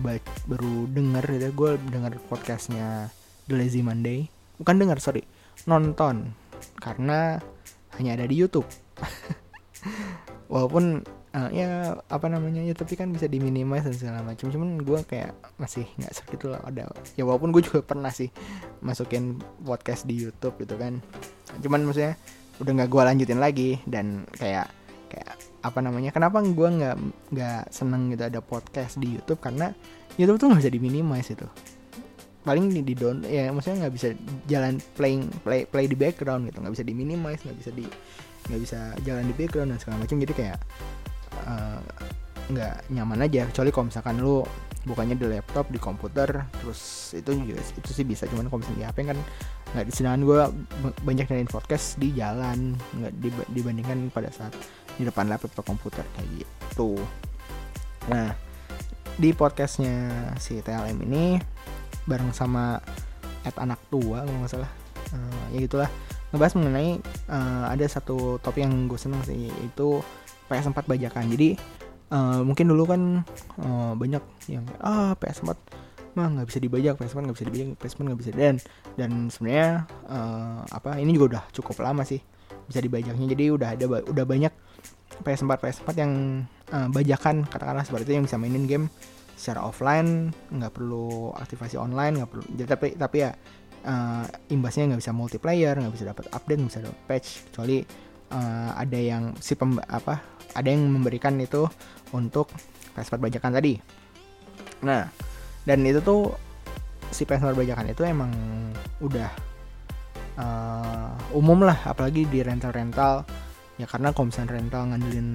baru 0.50 0.74
denger 0.89 1.24
gitu, 1.38 1.48
gue 1.53 1.72
denger 1.93 2.13
podcastnya 2.32 3.12
The 3.46 3.55
Lazy 3.60 3.86
Monday. 3.86 4.32
Bukan 4.58 4.79
denger 4.79 4.98
sorry, 5.01 5.24
nonton 5.70 6.34
karena 6.79 7.38
hanya 8.00 8.17
ada 8.17 8.25
di 8.25 8.36
YouTube. 8.39 8.65
Walaupun 10.53 11.05
uh, 11.34 11.50
ya 11.50 11.98
apa 12.08 12.27
namanya 12.29 12.62
ya 12.62 12.74
tapi 12.77 12.96
kan 12.96 13.10
bisa 13.12 13.25
diminimize 13.27 13.84
dan 13.89 13.96
segala 13.98 14.20
macam 14.22 14.48
cuman 14.53 14.79
gue 14.79 15.00
kayak 15.03 15.34
masih 15.58 15.86
nggak 15.98 16.13
sakit 16.13 16.39
lah 16.48 16.62
ada 16.63 16.88
ya 17.17 17.25
walaupun 17.25 17.50
gue 17.50 17.65
juga 17.65 17.82
pernah 17.82 18.13
sih 18.13 18.29
masukin 18.86 19.41
podcast 19.65 20.05
di 20.05 20.22
YouTube 20.22 20.55
gitu 20.62 20.77
kan 20.77 21.01
cuman 21.60 21.89
maksudnya 21.89 22.15
udah 22.62 22.72
nggak 22.78 22.90
gue 22.90 23.02
lanjutin 23.02 23.40
lagi 23.42 23.82
dan 23.90 24.28
kayak 24.38 24.70
kayak 25.10 25.34
apa 25.64 25.80
namanya 25.80 26.12
kenapa 26.12 26.44
gue 26.44 26.70
nggak 26.70 26.98
nggak 27.32 27.62
seneng 27.72 28.12
gitu 28.14 28.24
ada 28.28 28.40
podcast 28.44 29.00
di 29.00 29.16
YouTube? 29.18 29.40
Karena 29.40 29.72
YouTube 30.20 30.38
tuh 30.38 30.48
nggak 30.52 30.62
bisa 30.66 30.74
diminimize 30.74 31.30
itu. 31.34 31.48
Paling 32.44 32.70
di, 32.70 32.84
di 32.84 32.94
down 32.94 33.24
ya 33.24 33.50
maksudnya 33.56 33.88
nggak 33.88 33.96
bisa 33.96 34.08
jalan 34.52 34.78
playing 35.00 35.32
play 35.48 35.64
play 35.64 35.88
di 35.88 35.96
background 35.96 36.52
gitu. 36.52 36.60
Nggak 36.60 36.74
bisa 36.76 36.86
diminimize 36.86 37.42
nggak 37.46 37.58
bisa 37.58 37.72
di 37.72 37.86
nggak 38.44 38.60
bisa 38.60 38.80
jalan 39.08 39.24
di 39.24 39.34
background 39.34 39.72
dan 39.72 39.80
segala 39.80 40.04
macam. 40.04 40.20
Jadi 40.20 40.34
kayak 40.36 40.60
Eh, 41.44 41.80
nggak 42.54 42.76
uh, 42.76 42.86
nyaman 42.92 43.26
aja. 43.26 43.48
Kecuali 43.50 43.70
kalau 43.72 43.86
misalkan 43.90 44.16
lu 44.20 44.44
bukannya 44.84 45.16
di 45.16 45.32
laptop 45.32 45.72
di 45.72 45.80
komputer 45.80 46.28
terus 46.60 47.16
itu 47.16 47.32
juga 47.32 47.60
itu 47.60 47.90
sih 47.92 48.06
bisa. 48.06 48.28
Cuman 48.28 48.52
kalau 48.52 48.64
misalnya 48.64 48.80
di 48.80 48.86
HP 48.88 48.98
kan 49.08 49.20
nggak 49.74 49.89
sedangkan 49.89 50.22
gue 50.22 50.39
banyak 51.01 51.25
dengerin 51.25 51.50
podcast 51.50 51.98
di 51.98 52.13
jalan. 52.13 52.77
Nggak 52.94 53.13
dibandingkan 53.51 54.13
pada 54.13 54.30
saat 54.30 54.53
di 54.98 55.03
depan 55.06 55.25
laptop 55.25 55.58
atau 55.58 55.65
komputer 55.65 56.06
kayak 56.13 56.30
gitu. 56.46 57.01
Nah 58.10 58.34
di 59.18 59.30
podcastnya 59.34 60.34
si 60.42 60.58
TLM 60.62 60.98
ini 61.06 61.38
bareng 62.10 62.34
sama 62.34 62.82
at 63.44 63.56
anak 63.60 63.82
tua 63.89 64.25
kalau 64.25 64.39
nggak 64.46 64.53
salah. 64.53 64.72
Uh, 65.13 65.46
ya 65.53 65.60
gitulah. 65.65 65.89
Ngebahas 66.34 66.53
mengenai 66.58 66.98
uh, 67.30 67.65
ada 67.70 67.86
satu 67.86 68.42
topik 68.42 68.65
yang 68.65 68.89
gue 68.89 68.98
seneng 68.98 69.22
sih 69.22 69.50
itu 69.50 70.01
PS4 70.50 70.86
bajakan. 70.89 71.30
Jadi 71.30 71.53
uh, 72.13 72.42
mungkin 72.42 72.70
dulu 72.70 72.84
kan 72.89 73.01
uh, 73.62 73.94
banyak 73.94 74.24
yang 74.50 74.65
ah 74.82 75.13
PS4 75.18 75.53
mah 76.15 76.27
nggak 76.29 76.48
bisa 76.50 76.60
dibajak 76.62 76.93
PS4 77.00 77.20
nggak 77.25 77.36
bisa 77.38 77.46
dibajak 77.48 77.67
PS4 77.82 78.00
nggak 78.05 78.20
bisa 78.20 78.32
dan 78.34 78.55
dan 78.96 79.12
sebenarnya 79.29 79.70
uh, 80.10 80.62
apa 80.70 80.98
ini 81.01 81.12
juga 81.13 81.25
udah 81.38 81.43
cukup 81.53 81.82
lama 81.82 82.03
sih 82.05 82.22
bisa 82.70 82.79
dibajaknya 82.79 83.25
jadi 83.34 83.46
udah 83.53 83.70
ada 83.75 83.86
udah 84.08 84.25
banyak 84.25 84.53
PS4 85.22 85.51
PS4 85.60 85.88
yang 86.00 86.13
uh, 86.74 86.88
bajakan 86.89 87.46
katakanlah 87.50 87.86
seperti 87.86 88.03
itu 88.10 88.13
yang 88.22 88.25
bisa 88.25 88.38
mainin 88.38 88.65
game 88.65 88.88
secara 89.34 89.65
offline 89.65 90.32
nggak 90.53 90.72
perlu 90.72 91.34
aktivasi 91.36 91.75
online 91.75 92.22
nggak 92.22 92.29
perlu 92.29 92.43
jadi 92.55 92.67
tapi 92.70 92.88
tapi 92.96 93.17
ya 93.25 93.32
uh, 93.86 94.25
imbasnya 94.53 94.93
nggak 94.93 95.01
bisa 95.03 95.12
multiplayer 95.12 95.75
nggak 95.75 95.93
bisa 95.93 96.05
dapat 96.08 96.25
update 96.32 96.60
nggak 96.62 96.72
bisa 96.72 96.82
dapat 96.86 97.00
patch 97.10 97.27
kecuali 97.51 97.77
uh, 98.32 98.72
ada 98.77 99.00
yang 99.00 99.36
si 99.41 99.53
pem 99.53 99.77
apa 99.89 100.22
ada 100.53 100.70
yang 100.70 100.86
memberikan 100.89 101.34
itu 101.41 101.65
untuk 102.13 102.50
PS4 102.93 103.17
bajakan 103.17 103.51
tadi. 103.58 103.74
Nah, 104.86 105.10
dan 105.63 105.79
itu 105.88 106.03
tuh 106.03 106.36
si 107.13 107.24
PS4 107.24 107.55
bajakan 107.55 107.88
itu 107.93 108.01
emang 108.03 108.32
udah 109.00 109.29
uh, 110.36 111.13
umum 111.32 111.63
lah, 111.63 111.77
apalagi 111.88 112.27
di 112.27 112.43
rental-rental. 112.43 113.24
Ya 113.82 113.89
karena 113.89 114.13
kalau 114.13 114.29
rental 114.29 114.93
ngandelin 114.93 115.34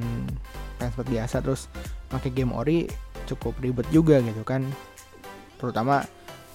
PS4 0.78 0.98
biasa 1.10 1.36
terus 1.42 1.66
pakai 2.06 2.30
game 2.30 2.54
ori 2.54 2.86
cukup 3.26 3.56
ribet 3.58 3.88
juga 3.90 4.20
gitu 4.22 4.44
kan. 4.44 4.66
Terutama 5.58 6.04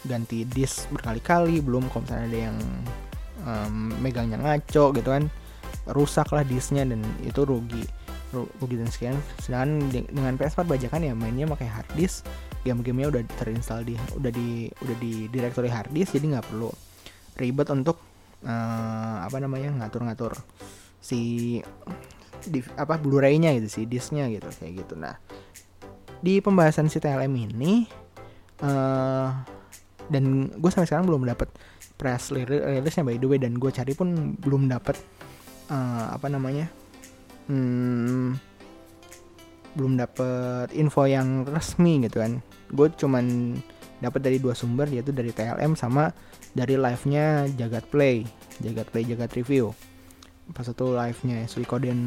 ganti 0.03 0.43
disk 0.47 0.91
berkali-kali 0.91 1.63
belum 1.63 1.87
kalau 1.91 2.07
ada 2.07 2.27
yang 2.51 2.57
um, 3.43 3.91
megangnya 3.99 4.39
ngaco 4.39 4.95
gitu 4.95 5.09
kan. 5.09 5.27
Rusak 5.89 6.31
lah 6.31 6.47
disknya 6.47 6.87
dan 6.87 7.03
itu 7.25 7.43
rugi 7.43 7.83
rugi 8.33 8.75
dan 8.81 8.89
sekian. 8.89 9.17
Sedangkan 9.39 9.89
dengan 10.09 10.33
PS4 10.35 10.65
bajakan 10.65 11.01
ya 11.05 11.13
mainnya 11.13 11.45
pakai 11.45 11.69
hard 11.69 11.89
disk. 11.93 12.25
Game-gamenya 12.63 13.07
udah 13.13 13.21
terinstall 13.37 13.83
di 13.83 13.95
udah 14.15 14.31
di 14.31 14.71
udah 14.81 14.95
di 14.97 15.27
directory 15.27 15.67
hard 15.67 15.91
disk 15.91 16.15
jadi 16.15 16.39
nggak 16.39 16.47
perlu 16.47 16.71
ribet 17.35 17.67
untuk 17.75 17.99
uh, 18.47 19.17
apa 19.19 19.37
namanya 19.43 19.83
ngatur-ngatur 19.83 20.39
si 21.03 21.59
di 22.43 22.59
apa 22.79 22.95
Blu-ray-nya 22.99 23.51
gitu 23.59 23.67
sih 23.67 23.83
disknya 23.83 24.31
gitu 24.31 24.47
kayak 24.47 24.87
gitu. 24.87 24.95
Nah 24.95 25.19
di 26.23 26.39
pembahasan 26.39 26.87
si 26.87 27.03
TLM 27.03 27.35
ini 27.35 27.83
uh, 28.63 29.27
dan 30.07 30.47
gue 30.55 30.69
sampai 30.71 30.87
sekarang 30.87 31.07
belum 31.07 31.27
dapat 31.27 31.51
press 31.99 32.31
release-nya 32.31 33.03
by 33.03 33.19
the 33.19 33.27
way 33.27 33.39
dan 33.39 33.59
gue 33.59 33.71
cari 33.71 33.91
pun 33.91 34.39
belum 34.39 34.71
dapat 34.71 34.95
uh, 35.71 36.15
apa 36.15 36.27
namanya 36.31 36.71
hmm, 37.47 38.39
belum 39.73 39.97
dapet 39.97 40.69
info 40.77 41.09
yang 41.09 41.45
resmi 41.49 42.05
gitu 42.05 42.21
kan. 42.21 42.39
Gue 42.69 42.89
cuman 42.93 43.57
dapat 44.03 44.19
dari 44.19 44.37
dua 44.37 44.51
sumber 44.51 44.91
yaitu 44.91 45.15
dari 45.15 45.31
TLM 45.31 45.79
sama 45.79 46.11
dari 46.51 46.75
live 46.75 47.03
nya 47.07 47.47
Jagat 47.55 47.87
Play 47.87 48.27
Jagat 48.61 48.87
Play 48.91 49.03
Jagat 49.07 49.31
Review. 49.33 49.71
Pas 50.51 50.67
itu 50.67 50.85
live 50.91 51.19
nya 51.23 51.37
Suikoden 51.47 51.99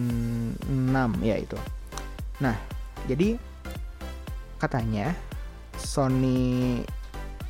6 0.69 0.93
ya 1.25 1.37
itu. 1.41 1.59
Nah 2.45 2.55
jadi 3.09 3.41
katanya 4.61 5.17
Sony 5.77 6.81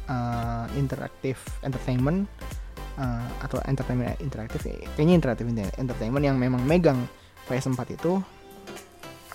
uh, 0.06 0.66
Interactive 0.78 1.38
Entertainment 1.66 2.30
uh, 2.98 3.26
atau 3.42 3.58
Entertainment 3.66 4.14
Interaktif 4.22 4.62
kayaknya 4.94 5.14
Interaktif 5.18 5.46
Entertainment 5.76 6.24
yang 6.24 6.38
memang 6.38 6.62
megang 6.64 7.02
PS4 7.46 7.96
itu 7.96 8.20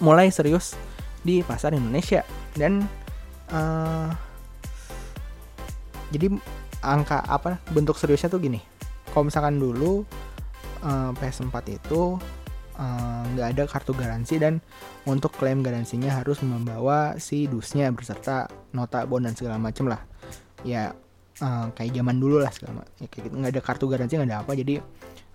mulai 0.03 0.27
serius 0.33 0.75
di 1.21 1.45
pasar 1.45 1.73
Indonesia. 1.77 2.25
Dan 2.53 2.83
uh, 3.53 4.09
jadi 6.11 6.27
angka 6.81 7.23
apa 7.25 7.61
bentuk 7.71 7.95
seriusnya 7.95 8.27
tuh 8.27 8.41
gini. 8.41 8.59
Kalau 9.11 9.27
misalkan 9.27 9.59
dulu 9.59 10.03
uh, 10.83 11.11
eh, 11.11 11.11
PS4 11.19 11.55
itu 11.67 12.15
eh, 12.79 13.21
nggak 13.35 13.47
uh, 13.47 13.51
ada 13.53 13.63
kartu 13.67 13.91
garansi 13.91 14.39
dan 14.39 14.63
untuk 15.03 15.35
klaim 15.35 15.59
garansinya 15.61 16.09
harus 16.15 16.39
membawa 16.41 17.19
si 17.19 17.45
dusnya 17.45 17.91
berserta 17.91 18.47
nota 18.71 19.03
bon 19.05 19.23
dan 19.23 19.35
segala 19.35 19.59
macem 19.59 19.87
lah. 19.91 20.01
Ya 20.63 20.95
uh, 21.43 21.69
kayak 21.75 21.91
zaman 21.95 22.17
dulu 22.19 22.39
lah 22.39 22.51
segala 22.55 22.87
ya, 22.99 23.07
kayak 23.11 23.29
gitu. 23.29 23.35
Nggak 23.35 23.51
ada 23.55 23.61
kartu 23.61 23.85
garansi 23.91 24.13
nggak 24.19 24.29
ada 24.31 24.39
apa 24.43 24.51
jadi 24.55 24.75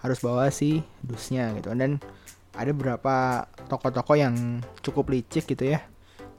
harus 0.01 0.19
bawa 0.21 0.49
si 0.49 0.81
dusnya 1.05 1.53
gitu. 1.57 1.73
Dan 1.77 2.01
ada 2.57 2.73
beberapa 2.73 3.47
toko-toko 3.69 4.17
yang 4.17 4.65
cukup 4.81 5.13
licik 5.13 5.47
gitu 5.53 5.77
ya. 5.77 5.81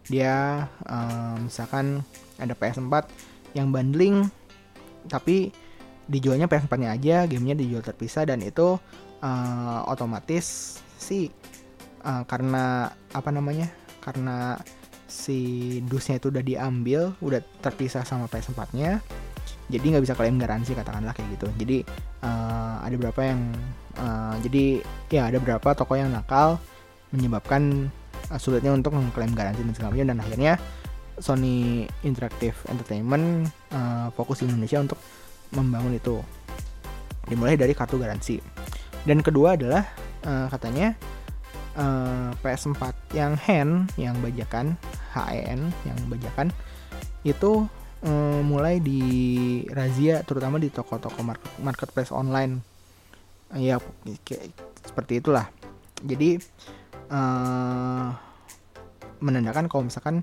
Dia 0.09 0.65
um, 0.87 1.47
misalkan 1.47 2.01
ada 2.41 2.53
PS4 2.57 3.07
yang 3.53 3.73
bundling 3.73 4.29
tapi 5.07 5.49
dijualnya 6.07 6.47
PS4 6.47 6.73
nya 6.79 6.89
aja 6.95 7.17
gamenya 7.27 7.55
dijual 7.57 7.83
terpisah 7.83 8.23
dan 8.27 8.39
itu 8.39 8.79
uh, 9.23 9.79
otomatis 9.87 10.79
sih 10.95 11.31
uh, 12.03 12.23
karena 12.23 12.91
apa 13.11 13.29
namanya 13.31 13.67
karena 13.99 14.55
si 15.07 15.79
dusnya 15.87 16.19
itu 16.19 16.31
udah 16.31 16.43
diambil 16.43 17.15
udah 17.23 17.39
terpisah 17.63 18.03
sama 18.03 18.27
PS4 18.27 18.61
nya 18.75 19.03
jadi 19.67 19.85
nggak 19.95 20.03
bisa 20.07 20.15
klaim 20.15 20.39
garansi 20.39 20.71
katakanlah 20.71 21.11
kayak 21.11 21.27
gitu. 21.35 21.47
Jadi 21.59 21.77
uh, 22.23 22.79
ada 22.79 22.95
beberapa 22.95 23.21
yang 23.27 23.41
uh, 23.99 24.35
jadi 24.39 24.79
ya 25.11 25.27
ada 25.27 25.37
beberapa 25.43 25.75
toko 25.75 25.99
yang 25.99 26.11
nakal 26.11 26.55
menyebabkan 27.11 27.91
uh, 28.31 28.39
sulitnya 28.39 28.71
untuk 28.71 28.95
mengklaim 28.95 29.35
garansi 29.35 29.63
dan 29.67 29.75
segala 29.75 29.91
macam. 29.91 30.07
Dan 30.07 30.19
akhirnya 30.23 30.53
Sony 31.19 31.83
Interactive 32.07 32.55
Entertainment 32.71 33.51
uh, 33.75 34.07
fokus 34.15 34.39
di 34.39 34.47
Indonesia 34.47 34.79
untuk 34.79 34.99
membangun 35.51 35.99
itu. 35.99 36.23
Dimulai 37.27 37.59
dari 37.59 37.75
kartu 37.75 37.99
garansi. 37.99 38.39
Dan 39.03 39.19
kedua 39.19 39.59
adalah 39.59 39.83
uh, 40.23 40.47
katanya 40.47 40.95
uh, 41.75 42.31
PS4 42.39 43.15
yang 43.15 43.35
hand 43.35 43.91
yang 43.99 44.15
bajakan 44.23 44.79
HEN 45.11 45.71
yang 45.83 45.97
bajakan 46.07 46.47
itu 47.25 47.65
um, 48.03 48.41
mulai 48.45 48.81
di 48.83 49.01
razia 49.71 50.21
terutama 50.21 50.61
di 50.61 50.69
toko-toko 50.69 51.21
market, 51.23 51.51
marketplace 51.61 52.11
online. 52.13 52.61
Ya 53.55 53.79
kayak 54.27 54.51
seperti 54.83 55.23
itulah. 55.23 55.47
Jadi 56.03 56.37
uh, 57.09 58.09
menandakan 59.23 59.65
kalau 59.71 59.87
misalkan 59.87 60.21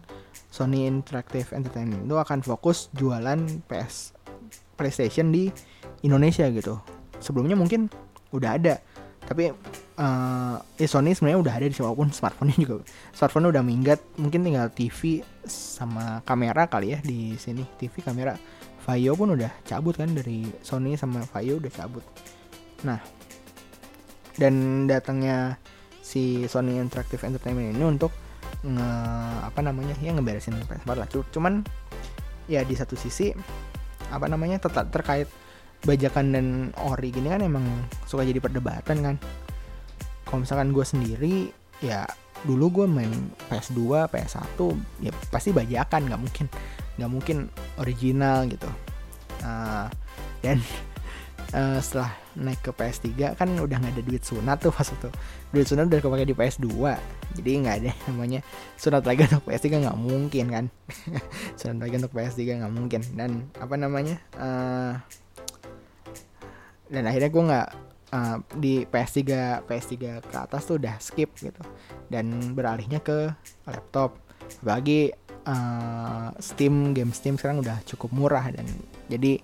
Sony 0.54 0.87
Interactive 0.87 1.50
Entertainment 1.50 2.07
itu 2.07 2.14
akan 2.14 2.47
fokus 2.47 2.93
jualan 2.95 3.43
PS 3.66 4.14
PlayStation 4.78 5.35
di 5.35 5.50
Indonesia 6.07 6.47
gitu. 6.50 6.78
Sebelumnya 7.19 7.59
mungkin 7.59 7.90
udah 8.31 8.59
ada, 8.59 8.78
tapi 9.25 9.52
uh, 9.97 10.57
ya 10.76 10.88
Sony 10.88 11.16
sebenarnya 11.16 11.40
udah 11.40 11.54
ada 11.57 11.66
di 11.66 11.76
walaupun 11.81 12.12
smartphone-nya 12.12 12.57
juga 12.61 12.85
smartphone 13.16 13.49
udah 13.49 13.64
minggat, 13.64 14.00
mungkin 14.21 14.45
tinggal 14.45 14.69
TV 14.73 15.25
sama 15.49 16.21
kamera 16.28 16.69
kali 16.69 16.97
ya 16.97 16.99
di 17.00 17.37
sini. 17.40 17.64
TV 17.81 18.04
kamera 18.04 18.37
Vaio 18.85 19.16
pun 19.16 19.33
udah 19.33 19.49
cabut 19.64 19.97
kan 19.97 20.12
dari 20.12 20.45
Sony 20.61 20.93
sama 21.00 21.25
Vaio 21.25 21.57
udah 21.57 21.73
cabut. 21.73 22.04
Nah, 22.85 23.00
dan 24.37 24.85
datangnya 24.85 25.57
si 26.04 26.45
Sony 26.45 26.76
Interactive 26.76 27.25
Entertainment 27.25 27.73
ini 27.73 27.85
untuk 27.85 28.12
nge 28.61 28.90
apa 29.40 29.61
namanya 29.64 29.97
ya 30.04 30.12
ngeberesin 30.12 30.61
PS4 30.69 30.90
lah. 31.00 31.09
Cuman 31.09 31.64
ya 32.45 32.61
di 32.61 32.76
satu 32.76 32.93
sisi 32.93 33.33
apa 34.12 34.28
namanya 34.28 34.61
tetap 34.61 34.93
terkait 34.93 35.33
bajakan 35.84 36.26
dan 36.32 36.46
ori 36.80 37.12
gini 37.12 37.28
kan 37.28 37.44
emang 37.44 37.64
suka 38.08 38.24
jadi 38.24 38.40
perdebatan 38.40 38.96
kan. 39.04 39.16
Kalau 40.24 40.42
misalkan 40.42 40.72
gue 40.72 40.84
sendiri 40.84 41.34
ya 41.84 42.08
dulu 42.44 42.82
gue 42.82 42.86
main 42.88 43.12
PS2, 43.48 44.08
PS1 44.08 44.58
ya 45.00 45.12
pasti 45.32 45.52
bajakan 45.52 46.08
nggak 46.08 46.20
mungkin 46.20 46.46
nggak 47.00 47.10
mungkin 47.10 47.36
original 47.80 48.48
gitu. 48.48 48.68
Uh, 49.44 49.88
dan 50.40 50.60
uh, 51.52 51.80
setelah 51.84 52.12
naik 52.34 52.60
ke 52.66 52.70
PS3 52.74 53.38
kan 53.38 53.48
udah 53.54 53.78
nggak 53.78 53.94
ada 53.94 54.02
duit 54.02 54.22
sunat 54.26 54.58
tuh 54.58 54.74
pas 54.74 54.86
itu 54.86 55.08
duit 55.54 55.66
sunat 55.66 55.86
udah 55.86 56.00
kepake 56.02 56.26
di 56.26 56.34
PS2 56.34 56.66
jadi 57.38 57.50
nggak 57.62 57.76
ada 57.82 57.90
namanya 58.10 58.40
sunat 58.74 59.06
lagi 59.06 59.30
untuk 59.30 59.46
PS3 59.46 59.86
nggak 59.86 59.98
mungkin 59.98 60.46
kan 60.50 60.64
sunat 61.58 61.78
lagi 61.78 61.94
untuk 62.02 62.12
PS3 62.12 62.40
nggak 62.58 62.72
mungkin 62.74 63.00
dan 63.14 63.30
apa 63.62 63.74
namanya 63.78 64.18
uh, 64.34 64.98
dan 66.94 67.04
akhirnya 67.10 67.30
gue 67.34 67.44
nggak 67.50 67.68
uh, 68.14 68.36
di 68.54 68.74
PS3 68.86 69.20
PS3 69.66 69.94
ke 70.22 70.36
atas 70.38 70.62
tuh 70.70 70.78
udah 70.78 70.94
skip 71.02 71.34
gitu 71.36 71.62
dan 72.08 72.54
beralihnya 72.54 73.02
ke 73.02 73.34
laptop 73.66 74.16
apalagi 74.62 75.10
uh, 75.48 76.30
Steam 76.38 76.94
game 76.94 77.10
Steam 77.10 77.34
sekarang 77.34 77.60
udah 77.60 77.82
cukup 77.84 78.14
murah 78.14 78.46
dan 78.54 78.64
jadi 79.10 79.42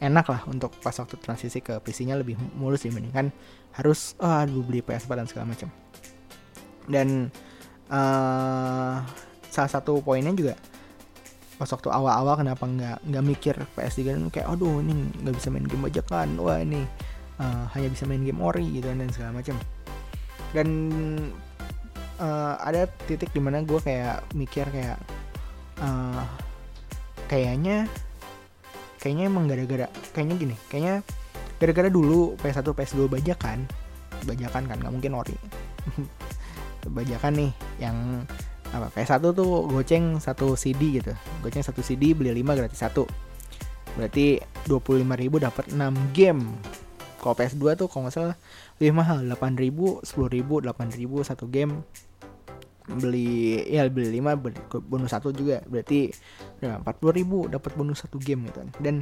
enak 0.00 0.26
lah 0.32 0.40
untuk 0.48 0.72
pas 0.80 0.96
waktu 0.96 1.20
transisi 1.20 1.60
ke 1.60 1.76
PC-nya 1.84 2.16
lebih 2.16 2.40
mulus 2.56 2.88
dibandingkan 2.88 3.28
harus 3.76 4.16
oh, 4.18 4.32
aduh 4.42 4.64
beli 4.64 4.80
PS4 4.80 5.12
dan 5.12 5.26
segala 5.28 5.46
macam. 5.52 5.68
Dan 6.88 7.28
uh, 7.92 8.96
salah 9.52 9.70
satu 9.70 10.00
poinnya 10.00 10.32
juga 10.32 10.56
pas 11.60 11.68
waktu 11.68 11.92
awal-awal 11.92 12.40
kenapa 12.40 12.64
nggak 12.64 13.04
nggak 13.04 13.24
mikir 13.28 13.54
PS3 13.76 14.16
kan 14.16 14.20
kayak 14.32 14.48
aduh 14.48 14.80
ini 14.80 15.12
nggak 15.20 15.36
bisa 15.36 15.52
main 15.52 15.68
game 15.68 15.84
bajakan. 15.84 16.40
Wah 16.40 16.56
ini 16.56 16.88
uh, 17.36 17.68
hanya 17.76 17.92
bisa 17.92 18.08
main 18.08 18.24
game 18.24 18.40
ori 18.40 18.64
gitu 18.80 18.88
dan 18.88 19.12
segala 19.12 19.44
macam. 19.44 19.60
Dan 20.56 20.68
uh, 22.16 22.56
ada 22.64 22.88
titik 23.04 23.28
di 23.36 23.44
mana 23.44 23.60
gue 23.60 23.76
kayak 23.76 24.24
mikir 24.32 24.64
kayak 24.72 24.96
uh, 25.84 26.24
kayaknya 27.28 27.84
kayaknya 28.96 29.28
emang 29.28 29.44
gara-gara 29.44 29.86
kayaknya 30.16 30.34
gini 30.40 30.56
kayaknya 30.72 31.04
gara-gara 31.60 31.92
dulu 31.92 32.40
PS1 32.40 32.72
PS2 32.72 33.04
bajakan 33.04 33.68
bajakan 34.24 34.64
kan 34.64 34.76
nggak 34.80 34.92
mungkin 34.96 35.12
ori. 35.12 35.36
Bajakan 36.96 37.36
nih 37.36 37.52
yang 37.76 38.24
apa 38.72 38.88
PS1 38.96 39.20
tuh 39.36 39.68
goceng 39.68 40.16
satu 40.16 40.56
CD 40.56 40.96
gitu 41.02 41.12
goceng 41.40 41.64
satu 41.64 41.80
CD 41.80 42.12
beli 42.12 42.32
5 42.44 42.58
gratis 42.60 42.80
satu. 42.80 43.04
Berarti 43.98 44.38
25.000 44.68 45.46
dapat 45.46 45.64
6 45.72 46.16
game. 46.16 46.42
Kalau 47.20 47.34
PS2 47.36 47.64
tuh 47.76 47.86
kalau 47.90 48.08
nggak 48.08 48.14
salah 48.14 48.36
lebih 48.78 48.94
mahal. 48.96 49.24
8.000 49.26 50.04
10.000 50.04 50.04
8.000 50.04 51.28
satu 51.28 51.44
game. 51.50 51.82
Beli 52.90 53.62
ya 53.70 53.86
beli 53.86 54.18
5 54.18 54.40
beli 54.40 54.56
bonus 54.86 55.10
satu 55.12 55.34
juga. 55.34 55.62
Berarti 55.66 56.10
ya, 56.60 56.78
puluh 56.80 57.12
ribu 57.16 57.48
dapat 57.48 57.72
bonus 57.74 58.04
satu 58.04 58.20
game 58.20 58.46
gitu 58.48 58.60
kan. 58.60 58.70
dan 58.78 58.96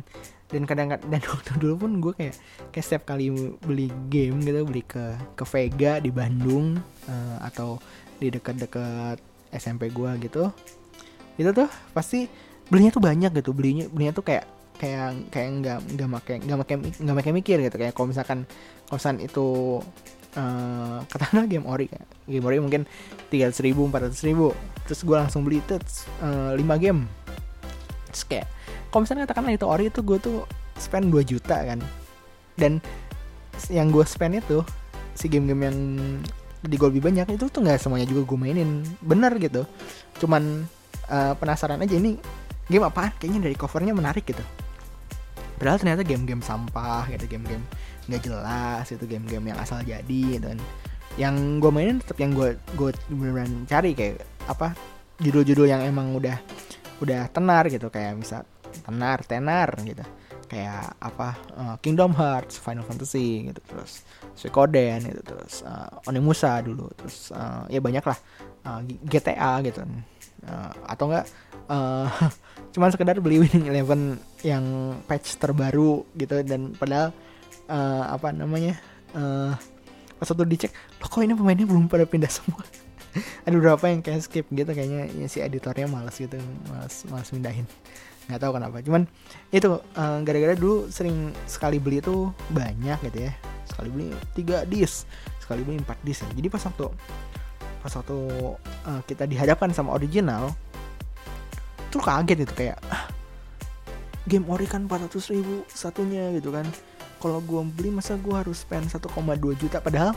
dan 0.49 0.63
kadang-kadang 0.65 1.09
dan 1.11 1.23
waktu 1.35 1.51
dulu 1.59 1.75
pun 1.85 1.91
gue 2.01 2.13
kayak 2.15 2.35
kayak 2.71 2.85
setiap 2.87 3.03
kali 3.13 3.35
beli 3.61 3.91
game 4.09 4.41
gitu 4.41 4.65
beli 4.65 4.83
ke 4.87 5.19
ke 5.35 5.45
Vega 5.45 5.99
di 5.99 6.11
Bandung 6.15 6.79
uh, 7.11 7.37
atau 7.45 7.83
di 8.19 8.31
dekat-dekat 8.33 9.19
SMP 9.53 9.91
gue 9.91 10.11
gitu 10.23 10.51
itu 11.39 11.51
tuh 11.55 11.71
pasti 11.95 12.27
belinya 12.69 12.91
tuh 12.93 13.03
banyak 13.03 13.31
gitu. 13.39 13.55
Belinya 13.57 13.87
belinya 13.89 14.13
tuh 14.13 14.27
kayak 14.27 14.45
kayak 14.79 15.31
kayak 15.33 15.49
nggak 15.63 15.79
nggak 15.97 16.09
make 16.11 16.35
nggak 16.45 16.59
make 16.59 16.75
nggak 17.01 17.17
make 17.17 17.31
mikir 17.33 17.57
gitu. 17.63 17.77
Kayak 17.79 17.95
kalau 17.95 18.11
misalkan 18.11 18.45
misalkan 18.91 19.19
itu 19.23 19.47
uh, 20.37 20.99
katakanlah 21.09 21.47
game 21.49 21.67
ori 21.67 21.87
game 22.29 22.45
ori 22.45 22.59
mungkin 22.61 22.85
tiga 23.33 23.49
ratus 23.49 23.63
ribu 23.65 23.89
empat 23.89 24.11
ratus 24.11 24.23
ribu. 24.27 24.53
Terus 24.85 25.01
gue 25.05 25.17
langsung 25.17 25.45
beli 25.45 25.61
itu 25.61 25.77
uh, 26.25 26.57
5 26.57 26.65
game. 26.81 27.05
Terus 28.13 28.25
kayak 28.25 28.47
kalau 28.89 29.05
misalnya 29.05 29.29
katakanlah 29.29 29.53
itu 29.53 29.67
ori 29.69 29.85
itu 29.93 30.01
gue 30.01 30.19
tuh 30.21 30.39
spend 30.81 31.13
2 31.13 31.25
juta 31.29 31.57
kan. 31.61 31.81
Dan 32.57 32.81
yang 33.69 33.93
gue 33.93 34.03
spend 34.07 34.41
itu 34.41 34.65
si 35.13 35.27
game-game 35.27 35.63
yang 35.67 35.79
di 36.59 36.75
gue 36.75 36.89
lebih 36.91 37.11
banyak 37.11 37.39
itu 37.39 37.47
tuh 37.51 37.61
nggak 37.63 37.79
semuanya 37.79 38.09
juga 38.09 38.25
gue 38.25 38.39
mainin. 38.41 38.81
Bener 39.05 39.37
gitu. 39.37 39.69
Cuman 40.19 40.65
uh, 41.09 41.35
penasaran 41.37 41.81
aja 41.81 41.97
ini 41.97 42.17
game 42.69 42.85
apa 42.85 43.17
kayaknya 43.17 43.49
dari 43.49 43.57
covernya 43.57 43.97
menarik 43.97 44.29
gitu. 44.29 44.45
Padahal 45.59 45.81
ternyata 45.83 46.07
game-game 46.07 46.45
sampah 46.45 47.11
gitu 47.11 47.27
game-game 47.27 47.65
nggak 48.07 48.23
jelas 48.25 48.87
itu 48.89 49.05
game-game 49.05 49.53
yang 49.53 49.59
asal 49.59 49.83
jadi 49.83 50.39
gitu 50.39 50.47
kan. 50.55 50.61
Yang 51.19 51.35
gue 51.59 51.71
mainin 51.75 51.99
tetap 51.99 52.19
yang 52.23 52.33
gue 52.37 52.55
gue 52.79 52.91
beneran 53.11 53.67
cari 53.67 53.93
kayak 53.97 54.23
apa 54.47 54.77
judul-judul 55.19 55.67
yang 55.67 55.83
emang 55.83 56.15
udah 56.15 56.39
udah 57.03 57.27
tenar 57.35 57.67
gitu. 57.67 57.91
Kayak 57.91 58.23
misal 58.23 58.47
tenar 58.87 59.27
tenar 59.27 59.75
gitu. 59.83 60.05
Kayak 60.49 60.97
apa 61.03 61.37
uh, 61.59 61.77
Kingdom 61.83 62.15
Hearts 62.15 62.63
Final 62.63 62.87
Fantasy 62.87 63.51
gitu. 63.51 63.61
Terus 63.67 64.07
Suikoden 64.39 65.03
gitu 65.03 65.21
terus 65.27 65.67
uh, 65.67 66.07
Onimusa 66.07 66.63
dulu. 66.63 66.87
Terus 66.95 67.35
uh, 67.35 67.67
ya 67.67 67.83
banyak 67.83 68.05
lah 68.07 68.19
uh, 68.63 68.81
GTA 69.05 69.59
gitu 69.67 69.83
uh, 70.47 70.71
atau 70.87 71.11
enggak 71.11 71.27
uh, 71.71 72.09
cuman 72.75 72.91
sekedar 72.93 73.17
beli 73.19 73.43
Winning 73.43 73.67
Eleven 73.71 74.21
yang 74.45 74.97
patch 75.09 75.39
terbaru 75.41 76.05
gitu. 76.15 76.43
Dan 76.45 76.75
padahal 76.77 77.11
uh, 77.71 78.05
apa 78.13 78.31
namanya 78.31 78.77
uh, 79.17 79.55
pas 80.19 80.29
waktu 80.29 80.47
dicek 80.51 80.73
lo 80.99 81.07
kok 81.07 81.23
ini 81.23 81.35
pemainnya 81.35 81.67
belum 81.67 81.87
pada 81.87 82.05
pindah 82.05 82.31
semua? 82.31 82.63
Ada 83.49 83.55
beberapa 83.57 83.85
yang 83.89 84.05
kayak 84.05 84.21
skip 84.29 84.47
gitu 84.53 84.69
kayaknya 84.69 85.09
ya, 85.17 85.27
si 85.27 85.41
editornya 85.41 85.89
malas 85.89 86.21
gitu 86.21 86.37
malas 86.69 87.03
malas 87.09 87.29
pindahin 87.33 87.67
nggak 88.29 88.45
tahu 88.45 88.61
kenapa. 88.61 88.85
Cuman 88.85 89.09
itu 89.49 89.81
uh, 89.81 90.19
gara-gara 90.21 90.53
dulu 90.53 90.93
sering 90.93 91.33
sekali 91.49 91.81
beli 91.81 92.05
itu 92.05 92.29
banyak 92.53 93.01
gitu 93.09 93.25
ya. 93.25 93.33
Sekali 93.65 93.89
beli 93.89 94.09
tiga 94.37 94.69
disk 94.69 95.09
sekali 95.49 95.65
beli 95.65 95.81
empat 95.81 95.97
disk. 96.05 96.29
Ya. 96.29 96.45
jadi 96.45 96.49
pas 96.53 96.61
waktu 96.69 96.93
pas 97.79 97.93
waktu 97.95 98.19
uh, 98.87 99.01
kita 99.07 99.25
dihadapkan 99.25 99.71
sama 99.71 99.95
original 99.95 100.51
tuh 101.89 102.03
kaget 102.05 102.45
itu 102.45 102.55
kayak 102.55 102.79
ah, 102.93 103.09
game 104.29 104.45
ori 104.51 104.69
kan 104.69 104.85
400 104.85 105.33
ribu 105.33 105.65
satunya 105.73 106.35
gitu 106.37 106.53
kan. 106.53 106.67
Kalau 107.19 107.43
gue 107.43 107.63
beli 107.75 107.91
masa 107.91 108.15
gue 108.15 108.31
harus 108.31 108.63
spend 108.63 108.87
1,2 108.93 109.11
juta? 109.59 109.83
Padahal 109.83 110.15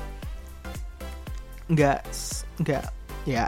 nggak 1.72 2.04
nggak 2.62 2.84
ya 3.24 3.48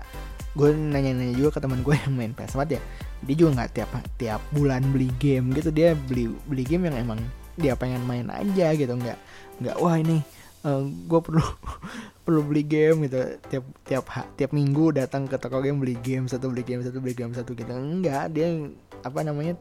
gue 0.54 0.70
nanya-nanya 0.72 1.36
juga 1.36 1.58
ke 1.58 1.60
teman 1.66 1.84
gue 1.84 1.96
yang 1.98 2.14
main 2.16 2.34
PS4 2.34 2.80
ya. 2.80 2.82
Dia 3.24 3.36
juga 3.36 3.50
nggak 3.62 3.72
tiap 3.76 3.90
tiap 4.18 4.42
bulan 4.56 4.82
beli 4.90 5.12
game 5.20 5.52
gitu 5.54 5.70
dia 5.70 5.94
beli 6.08 6.32
beli 6.48 6.64
game 6.64 6.90
yang 6.90 6.98
emang 6.98 7.20
dia 7.54 7.78
pengen 7.78 8.02
main 8.10 8.26
aja 8.34 8.74
gitu 8.74 8.94
nggak 8.98 9.18
nggak 9.62 9.76
wah 9.78 9.94
ini 9.94 10.26
uh, 10.64 10.70
eh, 10.72 10.84
gue 10.88 11.20
perlu 11.20 11.44
perlu 12.26 12.42
beli 12.48 12.64
game 12.64 13.08
gitu. 13.08 13.20
Tiap 13.52 13.64
tiap 13.86 14.06
tiap 14.40 14.52
minggu 14.56 14.96
datang 14.96 15.28
ke 15.28 15.36
toko 15.38 15.60
game 15.60 15.80
beli 15.80 16.00
game 16.00 16.26
satu 16.28 16.50
beli 16.50 16.64
game 16.64 16.82
satu 16.82 16.98
beli 17.04 17.16
game 17.16 17.36
satu 17.36 17.52
gitu. 17.54 17.70
Enggak 17.70 18.32
dia 18.34 18.72
apa 19.04 19.20
namanya 19.22 19.60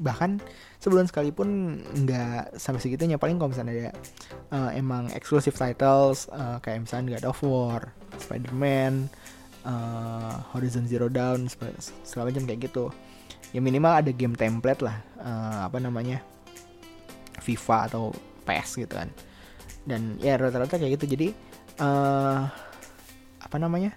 bahkan 0.00 0.40
sebulan 0.80 1.08
sekalipun 1.08 1.80
nggak 2.04 2.56
sampai 2.60 2.80
segitunya. 2.80 3.16
Paling 3.16 3.40
kalau 3.40 3.52
misalnya 3.52 3.72
ada 3.72 3.90
uh, 4.52 4.70
emang 4.76 5.12
eksklusif 5.12 5.56
titles 5.56 6.28
uh, 6.32 6.60
kayak 6.60 6.84
misalnya 6.84 7.18
God 7.18 7.26
of 7.32 7.40
War, 7.44 7.82
Spider-Man, 8.20 9.08
uh, 9.64 10.34
Horizon 10.52 10.88
Zero 10.88 11.08
Dawn 11.08 11.48
segala 12.04 12.32
macam 12.32 12.44
kayak 12.44 12.68
gitu. 12.68 12.92
Ya 13.56 13.64
minimal 13.64 14.04
ada 14.04 14.12
game 14.12 14.36
template 14.36 14.84
lah 14.84 15.00
uh, 15.24 15.72
apa 15.72 15.80
namanya 15.80 16.20
FIFA 17.40 17.88
atau 17.88 18.12
PES 18.44 18.84
gitu 18.84 18.92
kan 18.92 19.08
dan 19.88 20.20
ya 20.20 20.36
rata-rata 20.36 20.76
kayak 20.76 21.00
gitu. 21.00 21.16
Jadi 21.16 21.28
uh, 21.80 22.44
apa 23.40 23.56
namanya? 23.56 23.96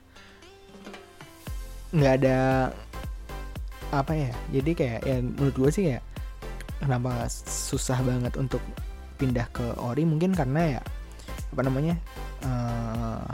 Nggak 1.91 2.13
ada 2.23 2.39
apa 3.91 4.13
ya? 4.15 4.31
Jadi 4.55 4.71
kayak 4.71 4.99
ya 5.03 5.19
menurut 5.19 5.55
gue 5.59 5.69
sih 5.75 5.85
ya 5.91 5.99
kenapa 6.79 7.27
susah 7.45 7.99
banget 8.01 8.39
untuk 8.39 8.63
pindah 9.19 9.45
ke 9.51 9.75
ori? 9.83 10.07
Mungkin 10.07 10.31
karena 10.31 10.79
ya 10.79 10.81
apa 11.51 11.61
namanya? 11.67 11.99
Uh, 12.41 13.27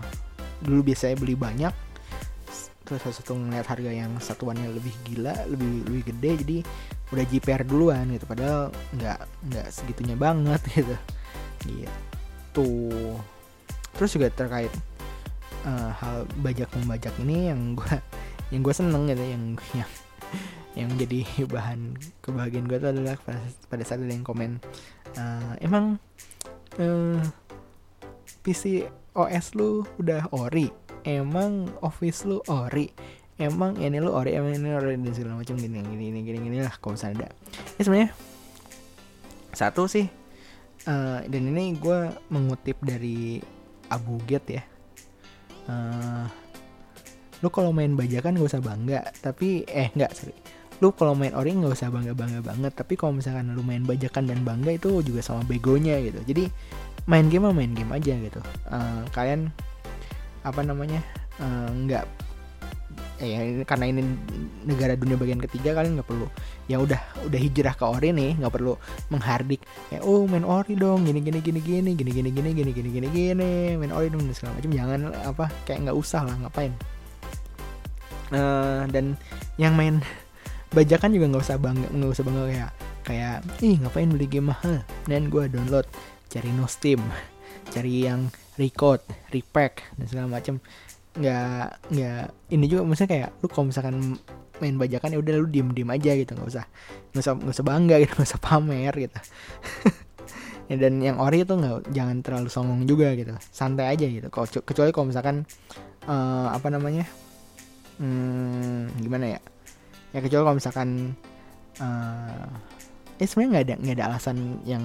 dulu 0.66 0.90
biasanya 0.90 1.16
beli 1.22 1.38
banyak. 1.38 1.72
Terus 2.88 3.04
satu 3.04 3.36
ngeliat 3.38 3.68
harga 3.68 3.92
yang 3.92 4.16
satuannya 4.18 4.72
lebih 4.72 4.96
gila 5.04 5.36
lebih 5.52 5.84
lebih 5.92 6.04
gede 6.08 6.32
jadi 6.42 6.58
udah 7.14 7.26
JPR 7.30 7.62
duluan 7.68 8.10
gitu. 8.10 8.26
Padahal 8.26 8.74
nggak 8.98 9.20
nggak 9.54 9.68
segitunya 9.70 10.18
banget 10.18 10.60
gitu. 10.82 10.98
Gitu 11.68 12.17
terus 13.98 14.10
juga 14.14 14.30
terkait 14.34 14.72
uh, 15.66 15.92
hal 15.94 16.26
bajak 16.42 16.70
membajak 16.78 17.14
ini 17.22 17.52
yang 17.54 17.76
gue 17.78 17.96
yang 18.54 18.62
gue 18.64 18.74
seneng 18.74 19.10
gitu 19.10 19.24
yang 19.24 19.44
yang 19.76 19.92
yang 20.78 20.90
jadi 20.94 21.20
bahan 21.54 21.98
kebahagiaan 22.22 22.70
gue 22.70 22.78
tuh 22.78 22.90
adalah 22.94 23.16
pada, 23.22 23.42
pada 23.68 23.84
saat 23.84 24.02
ada 24.02 24.14
yang 24.14 24.26
komen 24.26 24.62
uh, 25.18 25.54
emang 25.60 25.98
uh, 26.78 27.22
PC 28.48 28.88
OS 29.18 29.58
lu 29.60 29.84
udah 29.98 30.30
ori? 30.32 30.72
Emang 31.04 31.68
office 31.82 32.24
lu 32.24 32.40
ori? 32.48 32.88
Emang 33.36 33.76
ini 33.76 33.98
lu 34.00 34.14
ori? 34.14 34.38
Emang 34.38 34.56
ini 34.56 34.72
ori? 34.72 34.96
Dan 34.96 35.12
segala 35.12 35.42
macam 35.42 35.60
gini 35.60 35.84
gini 35.84 36.04
gini 36.14 36.20
gini 36.24 36.38
gini 36.48 36.58
lah 36.62 36.72
kalau 36.80 36.96
misalnya 36.96 37.26
ada. 37.26 37.30
Ya 37.76 37.82
sebenarnya 37.84 38.12
satu 39.52 39.90
sih 39.90 40.08
uh, 40.88 41.20
dan 41.28 41.42
ini 41.52 41.76
gue 41.78 42.10
mengutip 42.32 42.80
dari 42.82 43.44
Abu 43.92 44.18
Get 44.26 44.46
ya. 44.48 44.64
Uh, 45.68 46.26
lu 47.44 47.54
kalau 47.54 47.70
main 47.76 47.94
bajakan 47.94 48.40
gak 48.40 48.50
usah 48.50 48.64
bangga 48.64 49.06
tapi 49.22 49.68
eh 49.68 49.92
nggak 49.94 50.12
sorry. 50.16 50.36
Lu 50.78 50.94
kalau 50.94 51.18
main 51.18 51.34
ori 51.34 51.54
nggak 51.54 51.74
usah 51.74 51.90
bangga 51.90 52.14
bangga 52.14 52.42
banget 52.42 52.74
tapi 52.74 52.94
kalau 52.98 53.14
misalkan 53.18 53.50
lu 53.54 53.62
main 53.66 53.82
bajakan 53.82 54.30
dan 54.30 54.42
bangga 54.46 54.78
itu 54.78 55.02
juga 55.04 55.22
sama 55.22 55.44
begonya 55.46 56.00
gitu. 56.02 56.22
Jadi 56.26 56.50
main 57.06 57.28
game 57.28 57.50
main 57.52 57.74
game 57.76 57.92
aja 57.94 58.14
gitu. 58.18 58.40
Uh, 58.70 59.02
kalian 59.14 59.50
apa 60.46 60.62
namanya 60.64 61.04
uh, 61.44 61.70
nggak 61.74 62.06
eh, 62.06 62.27
ya 63.18 63.66
karena 63.66 63.90
ini 63.90 64.02
negara 64.62 64.94
dunia 64.94 65.18
bagian 65.18 65.42
ketiga 65.42 65.74
kalian 65.74 65.98
nggak 65.98 66.10
perlu 66.10 66.30
ya 66.70 66.78
udah 66.78 67.02
udah 67.26 67.40
hijrah 67.42 67.74
ke 67.74 67.86
ori 67.86 68.14
nih 68.14 68.38
nggak 68.38 68.54
perlu 68.54 68.78
menghardik 69.10 69.66
kayak 69.90 70.06
oh 70.06 70.30
main 70.30 70.46
ori 70.46 70.78
dong 70.78 71.02
gini 71.02 71.26
gini 71.26 71.42
gini 71.42 71.60
gini 71.60 71.92
gini 71.98 72.12
gini 72.14 72.30
gini 72.30 72.50
gini 72.54 72.72
gini 72.74 72.90
gini 72.94 73.08
gini 73.10 73.52
main 73.82 73.90
ori 73.90 74.14
dong 74.14 74.22
segala 74.38 74.62
macam 74.62 74.70
jangan 74.70 75.00
apa 75.26 75.46
kayak 75.66 75.90
nggak 75.90 75.98
usah 75.98 76.22
lah 76.30 76.36
ngapain 76.46 76.74
uh, 78.38 78.86
dan 78.94 79.18
yang 79.58 79.74
main 79.74 79.98
bajakan 80.78 81.10
juga 81.10 81.26
nggak 81.34 81.44
usah 81.48 81.58
bangga 81.58 81.88
nggak 81.90 82.12
usah 82.14 82.26
bangga 82.28 82.44
kayak 82.54 82.72
kayak 83.02 83.38
ih 83.66 83.78
ngapain 83.82 84.10
beli 84.14 84.28
game 84.30 84.54
mahal 84.54 84.84
dan 85.10 85.32
gue 85.34 85.44
download 85.50 85.90
cari 86.30 86.52
no 86.54 86.70
steam 86.70 87.02
cari 87.72 88.06
yang 88.08 88.30
record, 88.58 89.00
repack 89.32 89.86
dan 89.96 90.06
segala 90.10 90.28
macam 90.28 90.60
nggak 91.18 91.68
nggak 91.92 92.24
ini 92.54 92.66
juga 92.70 92.82
maksudnya 92.86 93.10
kayak 93.10 93.30
lu 93.42 93.48
kalau 93.50 93.66
misalkan 93.74 93.96
main 94.58 94.76
bajakan 94.78 95.14
ya 95.14 95.20
udah 95.22 95.34
lu 95.38 95.48
diem 95.50 95.70
diem 95.74 95.90
aja 95.90 96.12
gitu 96.18 96.34
nggak 96.34 96.50
usah 96.50 96.66
nggak 97.14 97.22
usah 97.22 97.34
nggak 97.38 97.54
usah 97.54 97.66
bangga 97.66 97.96
gitu 98.02 98.14
nggak 98.18 98.30
usah 98.34 98.42
pamer 98.42 98.94
gitu. 98.96 99.20
Ya, 100.68 100.76
dan 100.76 101.00
yang 101.00 101.16
ori 101.24 101.48
itu 101.48 101.56
nggak 101.56 101.96
jangan 101.96 102.20
terlalu 102.20 102.52
songong 102.52 102.84
juga 102.84 103.16
gitu 103.16 103.32
santai 103.56 103.88
aja 103.88 104.04
gitu. 104.04 104.28
Kecuali 104.68 104.92
kalau 104.92 105.08
misalkan 105.08 105.48
uh, 106.04 106.52
apa 106.52 106.68
namanya 106.68 107.08
hmm, 108.04 109.00
gimana 109.00 109.40
ya? 109.40 109.42
Ya 110.12 110.20
kecuali 110.20 110.44
kalau 110.44 110.58
misalkan 110.60 111.16
uh, 111.80 112.52
eh 113.18 113.26
sebenarnya 113.26 113.50
nggak 113.50 113.66
ada 113.66 113.76
nggak 113.82 113.96
ada 113.98 114.06
alasan 114.14 114.38
yang 114.62 114.84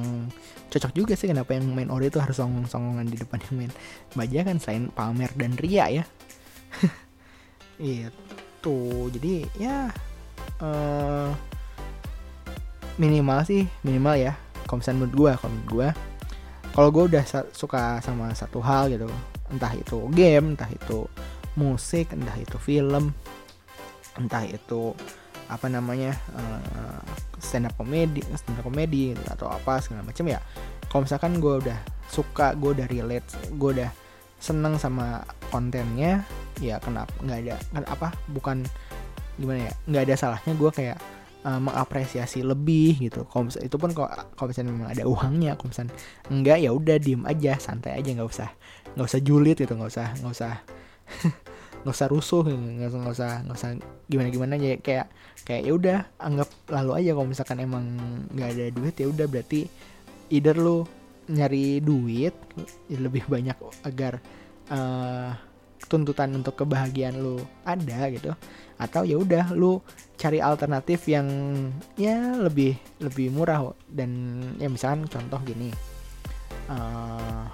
cocok 0.72 0.92
juga 0.96 1.12
sih 1.14 1.28
kenapa 1.28 1.52
yang 1.52 1.68
main 1.68 1.92
ori 1.92 2.08
itu 2.08 2.16
harus 2.16 2.40
songong-songongan 2.40 3.04
di 3.08 3.20
depan 3.20 3.38
yang 3.48 3.54
main 3.60 3.72
baja 4.16 4.40
kan 4.48 4.56
selain 4.56 4.88
pamer 4.88 5.30
dan 5.36 5.52
ria 5.60 5.86
ya. 5.88 6.04
Itu 7.82 9.10
jadi 9.12 9.44
ya 9.60 9.92
uh, 10.64 11.28
minimal 12.96 13.44
sih 13.44 13.64
minimal 13.82 14.16
ya 14.16 14.32
misalnya 14.72 15.04
menurut 15.04 15.14
gue 15.16 15.32
kalau 15.36 15.52
menurut 15.52 15.68
gue 15.68 15.88
kalau 16.72 16.88
gue 16.88 17.04
udah 17.12 17.24
suka 17.52 18.00
sama 18.00 18.32
satu 18.32 18.64
hal 18.64 18.88
gitu 18.88 19.04
entah 19.52 19.72
itu 19.76 20.08
game 20.16 20.56
entah 20.56 20.70
itu 20.72 21.04
musik 21.60 22.08
entah 22.16 22.32
itu 22.40 22.56
film 22.56 23.12
entah 24.16 24.44
itu 24.48 24.96
apa 25.52 25.68
namanya 25.68 26.16
uh, 26.32 27.02
stand 27.38 27.68
up 27.68 27.74
comedy 27.76 28.24
stand 28.34 28.56
up 28.58 28.64
comedy 28.64 29.12
atau 29.28 29.52
apa 29.52 29.78
segala 29.84 30.06
macam 30.06 30.24
ya. 30.26 30.40
Kalau 30.88 31.04
misalkan 31.04 31.40
gue 31.40 31.54
udah 31.68 31.78
suka 32.08 32.52
gue 32.56 32.76
udah 32.76 32.86
relate 32.88 33.24
gue 33.56 33.70
udah 33.80 33.90
seneng 34.42 34.76
sama 34.76 35.24
kontennya 35.48 36.26
ya 36.60 36.76
kenapa 36.82 37.14
nggak 37.22 37.38
ada 37.46 37.56
kan 37.72 37.84
apa 37.88 38.08
bukan 38.28 38.56
gimana 39.40 39.70
ya 39.70 39.72
nggak 39.88 40.02
ada 40.10 40.14
salahnya 40.18 40.52
gue 40.52 40.70
kayak 40.74 40.98
uh, 41.46 41.60
mengapresiasi 41.62 42.42
lebih 42.42 43.08
gitu. 43.08 43.24
Kalau 43.28 43.48
itu 43.48 43.76
pun 43.78 43.90
kalau 43.94 44.48
misalnya 44.48 44.70
memang 44.72 44.90
ada 44.90 45.04
uangnya 45.06 45.56
kalau 45.56 45.70
misalnya 45.70 45.94
enggak 46.28 46.58
ya 46.62 46.70
udah 46.74 46.96
diem 46.98 47.22
aja 47.24 47.52
santai 47.58 47.98
aja 47.98 48.08
nggak 48.12 48.28
usah 48.28 48.50
nggak 48.92 49.08
usah 49.08 49.20
julid 49.24 49.56
gitu 49.56 49.72
nggak 49.72 49.90
usah 49.90 50.08
nggak 50.20 50.34
usah 50.34 50.54
nggak 51.82 51.94
usah 51.98 52.10
rusuh 52.10 52.46
nggak 52.46 52.88
usah 53.10 53.42
nggak 53.42 53.58
usah 53.58 53.70
gimana 54.06 54.28
gimana 54.30 54.52
aja 54.54 54.78
kayak 54.78 55.06
kayak 55.42 55.62
ya 55.66 55.72
udah 55.74 55.98
anggap 56.22 56.48
lalu 56.70 56.92
aja 57.02 57.10
kalau 57.18 57.28
misalkan 57.28 57.58
emang 57.58 57.84
nggak 58.30 58.48
ada 58.54 58.64
duit 58.70 58.94
ya 58.94 59.06
udah 59.10 59.26
berarti 59.26 59.60
either 60.30 60.54
lu 60.54 60.86
nyari 61.26 61.82
duit 61.82 62.34
lebih 62.90 63.26
banyak 63.26 63.58
agar 63.82 64.22
uh, 64.70 65.34
tuntutan 65.90 66.30
untuk 66.38 66.62
kebahagiaan 66.62 67.18
lu 67.18 67.42
ada 67.66 68.06
gitu 68.10 68.30
atau 68.78 69.02
ya 69.02 69.18
udah 69.18 69.50
lu 69.54 69.82
cari 70.14 70.38
alternatif 70.38 71.06
yang 71.10 71.26
ya 71.98 72.38
lebih 72.38 72.78
lebih 73.02 73.34
murah 73.34 73.74
dan 73.90 74.10
ya 74.58 74.70
misalkan 74.70 75.06
contoh 75.10 75.38
gini 75.42 75.74
uh, 76.70 77.46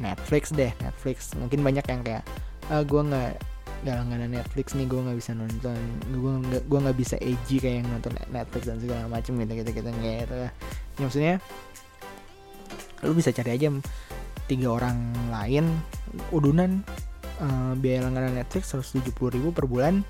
Netflix 0.00 0.50
deh 0.50 0.72
Netflix. 0.80 1.32
Mungkin 1.36 1.60
banyak 1.60 1.86
yang 1.86 2.00
kayak 2.02 2.24
ah 2.70 2.82
gue 2.84 3.02
nggak 3.02 3.32
nggak 3.82 3.98
ada 3.98 4.28
Netflix 4.30 4.78
nih 4.78 4.86
gue 4.86 5.00
nggak 5.02 5.18
bisa 5.18 5.34
nonton 5.34 5.74
gue 6.14 6.32
nggak 6.46 6.62
gue 6.70 6.78
nggak 6.86 6.98
bisa 7.02 7.16
edgy 7.18 7.58
kayak 7.58 7.82
yang 7.82 7.88
nonton 7.90 8.14
Netflix 8.30 8.62
dan 8.70 8.78
segala 8.78 9.10
macam 9.10 9.32
gitu 9.42 9.52
gitu 9.58 9.70
gitu 9.74 9.88
gitu. 9.90 10.36
Ya 10.38 10.50
maksudnya 11.02 11.34
lu 13.02 13.12
bisa 13.18 13.34
cari 13.34 13.58
aja 13.58 13.68
tiga 14.46 14.68
orang 14.70 15.10
lain 15.34 15.66
udunan 16.30 16.86
uh, 17.42 17.74
biaya 17.74 18.06
langganan 18.06 18.38
Netflix 18.38 18.70
puluh 19.18 19.34
ribu 19.34 19.50
per 19.50 19.66
bulan 19.66 20.06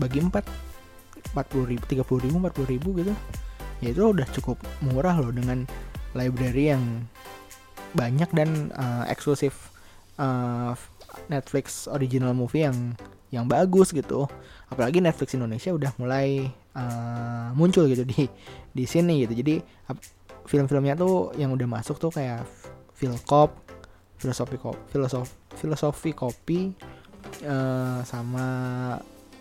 bagi 0.00 0.24
empat 0.24 0.48
empat 1.36 1.46
puluh 1.52 1.68
ribu 1.68 1.84
tiga 1.84 2.08
puluh 2.08 2.24
ribu 2.24 2.40
empat 2.40 2.56
puluh 2.56 2.72
ribu 2.72 2.96
gitu. 2.96 3.12
Ya 3.84 3.92
itu 3.92 4.00
udah 4.00 4.24
cukup 4.32 4.56
murah 4.80 5.14
loh 5.20 5.28
dengan 5.28 5.68
library 6.16 6.72
yang 6.72 7.04
banyak 7.92 8.32
dan 8.32 8.72
uh, 8.74 9.04
eksklusif 9.12 9.52
uh, 10.16 10.72
Netflix 11.26 11.90
original 11.90 12.32
movie 12.32 12.62
yang 12.62 12.94
yang 13.28 13.44
bagus 13.44 13.92
gitu. 13.92 14.24
Apalagi 14.70 15.02
Netflix 15.02 15.34
Indonesia 15.36 15.74
udah 15.74 15.92
mulai 15.98 16.48
uh, 16.78 17.52
muncul 17.58 17.90
gitu 17.90 18.06
di 18.06 18.30
di 18.72 18.84
sini 18.86 19.26
gitu. 19.26 19.34
Jadi 19.36 19.60
film-filmnya 20.48 20.96
tuh 20.96 21.36
yang 21.36 21.52
udah 21.52 21.68
masuk 21.68 22.00
tuh 22.00 22.08
kayak 22.14 22.46
Philcop 22.96 23.54
filosofi 24.18 24.58
kopi 24.58 24.82
filosofi 24.90 25.30
filosofi 25.54 26.10
kopi 26.10 26.60
uh, 27.46 28.02
sama 28.02 28.46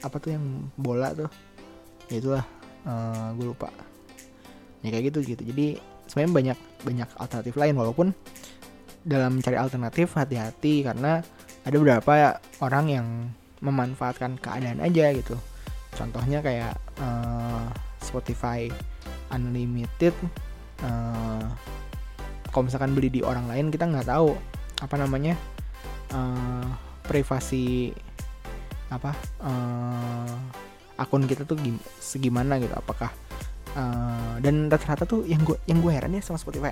apa 0.03 0.15
tuh 0.21 0.35
yang 0.35 0.67
bola 0.77 1.15
tuh? 1.15 1.31
Ya 2.11 2.21
itulah 2.21 2.45
uh, 2.85 3.31
gue 3.33 3.45
lupa. 3.47 3.71
Ya 4.83 4.93
kayak 4.93 5.15
gitu 5.15 5.19
gitu. 5.25 5.41
Jadi 5.47 5.79
sebenarnya 6.07 6.33
banyak 6.33 6.57
banyak 6.83 7.09
alternatif 7.19 7.55
lain 7.55 7.75
walaupun 7.75 8.07
dalam 9.07 9.39
mencari 9.39 9.55
alternatif 9.55 10.13
hati-hati 10.19 10.83
karena 10.83 11.23
ada 11.67 11.75
beberapa 11.75 12.39
orang 12.63 12.85
yang 12.87 13.07
memanfaatkan 13.59 14.39
keadaan 14.39 14.79
aja 14.79 15.11
gitu. 15.11 15.35
Contohnya 15.91 16.39
kayak 16.39 16.79
uh, 17.03 17.67
Spotify 17.99 18.71
Unlimited 19.33 20.15
uh, 20.85 21.43
kalau 22.51 22.63
misalkan 22.71 22.95
beli 22.95 23.11
di 23.11 23.21
orang 23.21 23.45
lain 23.51 23.67
kita 23.67 23.83
nggak 23.83 24.07
tahu 24.07 24.33
apa 24.79 24.95
namanya 24.95 25.35
uh, 26.15 26.65
privasi 27.03 27.91
apa 28.87 29.11
uh, 29.43 30.31
akun 30.95 31.27
kita 31.27 31.43
tuh 31.43 31.59
segimana 31.99 32.55
gitu 32.57 32.71
apakah 32.71 33.11
uh, 33.75 34.39
dan 34.39 34.71
rata-rata 34.71 35.03
tuh 35.03 35.27
yang 35.27 35.43
gue 35.43 35.59
yang 35.67 35.83
gue 35.83 35.91
heran 35.91 36.15
ya 36.15 36.23
sama 36.23 36.39
Spotify 36.39 36.71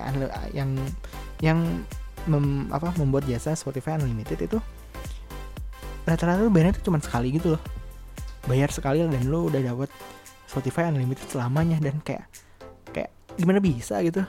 yang 0.56 0.72
yang 1.44 1.84
mem, 2.24 2.72
apa 2.72 2.96
membuat 2.96 3.28
jasa 3.28 3.52
Spotify 3.52 4.00
Unlimited 4.00 4.40
itu 4.40 4.58
rata-rata 6.06 6.40
lu 6.46 6.54
bayarnya 6.54 6.78
tuh 6.78 6.88
cuma 6.88 7.02
sekali 7.02 7.34
gitu 7.34 7.58
loh. 7.58 7.62
Bayar 8.46 8.70
sekali 8.70 9.02
dan 9.02 9.26
lu 9.26 9.50
udah 9.50 9.58
dapet 9.58 9.90
Spotify 10.46 10.86
unlimited 10.86 11.26
selamanya 11.26 11.82
dan 11.82 11.98
kayak 12.00 12.30
kayak 12.94 13.10
gimana 13.34 13.58
bisa 13.58 13.98
gitu. 14.06 14.22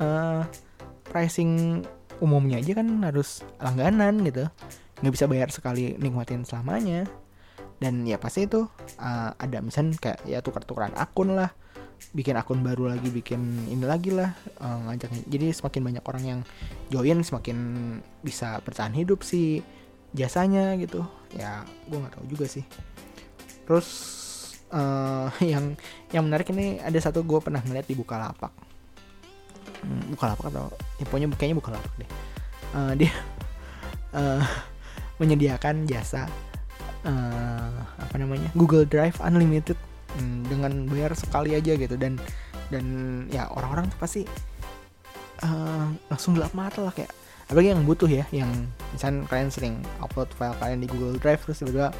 Uh, 0.00 0.42
pricing 1.04 1.84
umumnya 2.18 2.58
aja 2.58 2.80
kan 2.80 2.88
harus 3.04 3.44
langganan 3.60 4.24
gitu. 4.24 4.48
Nggak 5.04 5.12
bisa 5.12 5.24
bayar 5.28 5.48
sekali 5.52 5.94
nikmatin 6.00 6.48
selamanya. 6.48 7.04
Dan 7.76 8.08
ya 8.08 8.16
pasti 8.16 8.48
itu 8.48 8.64
uh, 8.96 9.30
ada 9.36 9.60
misalnya 9.60 10.00
kayak 10.00 10.24
ya 10.24 10.40
tukar-tukaran 10.40 10.96
akun 10.96 11.36
lah. 11.36 11.52
Bikin 12.16 12.34
akun 12.34 12.66
baru 12.66 12.90
lagi 12.90 13.14
bikin 13.14 13.70
ini 13.70 13.86
lagi 13.86 14.10
lah 14.10 14.34
uh, 14.58 14.90
ngajaknya 14.90 15.22
jadi 15.30 15.54
semakin 15.54 15.82
banyak 15.86 16.02
orang 16.02 16.24
yang 16.26 16.40
join 16.90 17.22
semakin 17.22 17.58
bisa 18.26 18.58
bertahan 18.66 18.90
hidup 18.90 19.22
sih 19.22 19.62
jasanya 20.12 20.76
gitu. 20.76 21.04
Ya 21.32 21.64
gue 21.88 21.98
nggak 21.98 22.14
tahu 22.16 22.26
juga 22.28 22.46
sih. 22.48 22.64
Terus 23.64 23.88
uh, 24.72 25.28
yang 25.52 25.76
yang 26.12 26.24
menarik 26.28 26.48
ini 26.52 26.80
ada 26.80 26.96
satu 27.00 27.24
gue 27.24 27.40
pernah 27.40 27.60
ngeliat 27.64 27.88
di 27.88 27.96
Bukalapak. 27.96 28.52
Hmm, 29.82 30.14
Bukalapak 30.14 30.46
atau 30.52 30.70
ya, 31.00 31.04
pokoknya 31.08 31.28
kayaknya 31.36 31.56
Bukalapak 31.58 31.92
deh. 31.98 32.10
Uh, 32.72 32.92
dia 32.96 33.12
uh, 34.16 34.44
menyediakan 35.20 35.84
jasa 35.84 36.28
uh, 37.04 37.72
apa 38.00 38.16
namanya 38.16 38.48
Google 38.56 38.88
Drive 38.88 39.20
Unlimited 39.20 39.76
hmm, 40.16 40.48
dengan 40.48 40.72
bayar 40.88 41.12
sekali 41.16 41.56
aja 41.56 41.74
gitu. 41.76 41.96
Dan 41.96 42.16
dan 42.72 42.84
ya 43.28 43.52
orang-orang 43.52 43.92
tuh 43.92 43.98
pasti 44.00 44.22
uh, 45.44 45.86
langsung 46.08 46.32
gelap 46.32 46.56
mata 46.56 46.80
lah 46.80 46.94
kayak 46.94 47.12
apalagi 47.52 47.76
yang 47.76 47.84
butuh 47.84 48.08
ya 48.08 48.24
yang 48.32 48.48
misalnya 48.96 49.28
kalian 49.28 49.52
sering 49.52 49.74
upload 50.00 50.32
file 50.32 50.56
kalian 50.56 50.80
di 50.80 50.88
Google 50.88 51.20
Drive 51.20 51.44
terus 51.44 51.60
tiba-tiba 51.60 51.92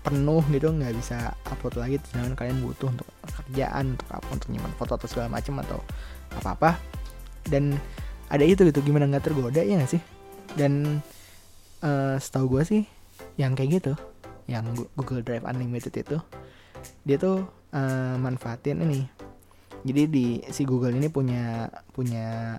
penuh 0.00 0.40
gitu 0.48 0.72
nggak 0.72 0.96
bisa 0.96 1.36
upload 1.52 1.76
lagi 1.76 2.00
sedangkan 2.08 2.32
kalian 2.32 2.58
butuh 2.64 2.88
untuk 2.88 3.08
kerjaan 3.28 3.92
untuk 3.92 4.08
apa 4.08 4.28
untuk 4.32 4.48
nyimpan 4.48 4.72
foto 4.80 4.92
atau 4.96 5.08
segala 5.10 5.28
macam 5.28 5.60
atau 5.60 5.78
apa 6.32 6.48
apa 6.56 6.70
dan 7.46 7.76
ada 8.26 8.42
itu 8.42 8.66
gitu 8.66 8.82
gimana 8.82 9.06
nggak 9.06 9.30
tergoda 9.30 9.62
ya 9.62 9.78
gak 9.78 9.90
sih? 9.98 10.02
Dan 10.58 11.02
uh, 11.82 12.16
setahu 12.18 12.58
gue 12.58 12.62
sih 12.66 12.82
yang 13.38 13.54
kayak 13.54 13.82
gitu 13.82 13.92
yang 14.46 14.66
Google 14.94 15.22
Drive 15.22 15.46
Unlimited 15.46 15.94
itu 15.94 16.18
dia 17.02 17.16
tuh 17.18 17.46
uh, 17.74 18.14
manfaatin 18.18 18.82
ini. 18.82 19.06
Jadi 19.86 20.02
di 20.10 20.26
si 20.50 20.66
Google 20.66 20.94
ini 20.98 21.06
punya 21.06 21.70
punya 21.94 22.58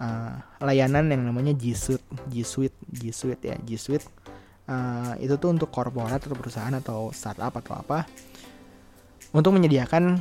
uh, 0.00 0.34
layanan 0.62 1.10
yang 1.10 1.22
namanya 1.26 1.52
G 1.54 1.72
Suite 1.74 2.04
G 2.30 2.42
Suite 2.42 2.76
G 2.88 3.10
Suite 3.10 3.42
ya 3.42 3.56
G 3.62 3.76
Suite 3.78 4.06
uh, 4.68 5.14
itu 5.18 5.34
tuh 5.40 5.50
untuk 5.50 5.72
korporat 5.72 6.20
atau 6.22 6.36
perusahaan 6.36 6.74
atau 6.74 7.10
startup 7.10 7.54
atau 7.58 7.74
apa 7.80 8.08
untuk 9.32 9.56
menyediakan 9.56 10.20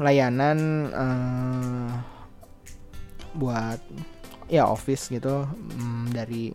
layanan 0.00 0.58
uh, 0.92 1.90
buat 3.36 3.80
ya 4.48 4.68
office 4.68 5.10
gitu 5.12 5.44
um, 5.48 6.08
dari 6.12 6.52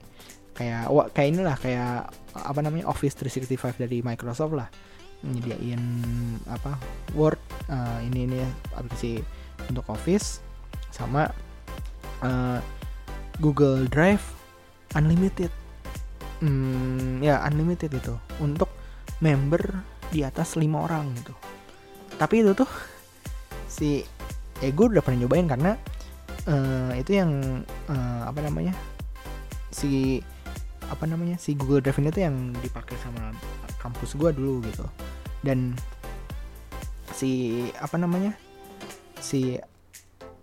kayak 0.55 0.83
wah, 0.89 1.07
kayak 1.09 1.29
inilah 1.37 1.57
kayak 1.57 2.09
apa 2.31 2.59
namanya 2.63 2.87
Office 2.87 3.17
365 3.19 3.81
dari 3.81 3.99
Microsoft 4.05 4.55
lah. 4.55 4.69
Nyediain 5.21 5.81
apa 6.49 6.77
Word 7.13 7.37
uh, 7.69 8.01
ini 8.01 8.25
ini 8.25 8.39
aplikasi 8.73 9.21
untuk 9.69 9.85
Office 9.89 10.41
sama 10.89 11.29
uh, 12.21 12.60
Google 13.41 13.86
Drive 13.89 14.23
Unlimited. 14.93 15.51
Hmm, 16.41 17.21
ya 17.21 17.45
unlimited 17.45 17.93
itu. 17.93 18.17
Untuk 18.41 18.67
member 19.21 19.62
di 20.10 20.25
atas 20.25 20.57
lima 20.57 20.84
orang 20.84 21.13
gitu. 21.21 21.34
Tapi 22.17 22.41
itu 22.43 22.51
tuh 22.57 22.69
si 23.69 24.03
eh 24.62 24.71
gue 24.73 24.86
udah 24.91 25.01
pernah 25.01 25.25
nyobain 25.25 25.47
karena 25.47 25.71
uh, 26.45 26.91
itu 26.97 27.17
yang 27.17 27.63
uh, 27.89 28.23
apa 28.29 28.39
namanya 28.45 28.75
si 29.71 30.19
apa 30.91 31.07
namanya 31.07 31.39
si 31.39 31.55
Google 31.55 31.79
Drive 31.79 32.03
ini 32.03 32.12
tuh 32.12 32.27
yang 32.27 32.51
dipakai 32.60 32.99
sama 32.99 33.31
kampus 33.79 34.17
gue 34.19 34.29
dulu 34.36 34.65
gitu. 34.67 34.86
Dan 35.45 35.77
si 37.15 37.63
apa 37.79 37.95
namanya 38.01 38.36
si 39.21 39.55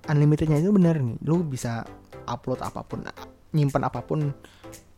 unlimitednya 0.09 0.59
itu 0.59 0.73
bener 0.73 0.99
nih. 0.99 1.17
Lu 1.25 1.45
bisa 1.45 1.85
upload 2.29 2.61
apa 2.65 2.83
pun 2.85 3.05
nyimpan 3.53 3.83
apa 3.89 4.01
pun 4.05 4.33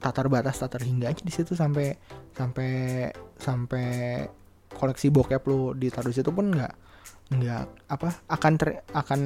tatar 0.00 0.26
batas 0.26 0.58
tatar 0.58 0.82
hingga 0.82 1.12
aja 1.12 1.22
di 1.22 1.30
situ 1.30 1.52
sampai 1.54 1.94
sampai 2.34 2.70
sampai 3.36 3.86
koleksi 4.74 5.12
bokep 5.12 5.42
lu 5.46 5.76
ditaruh 5.76 6.08
di 6.08 6.16
situ 6.16 6.32
pun 6.32 6.50
nggak 6.50 6.74
nggak 7.30 7.64
apa 7.92 8.08
akan 8.26 8.52
ter 8.58 8.82
akan 8.90 9.20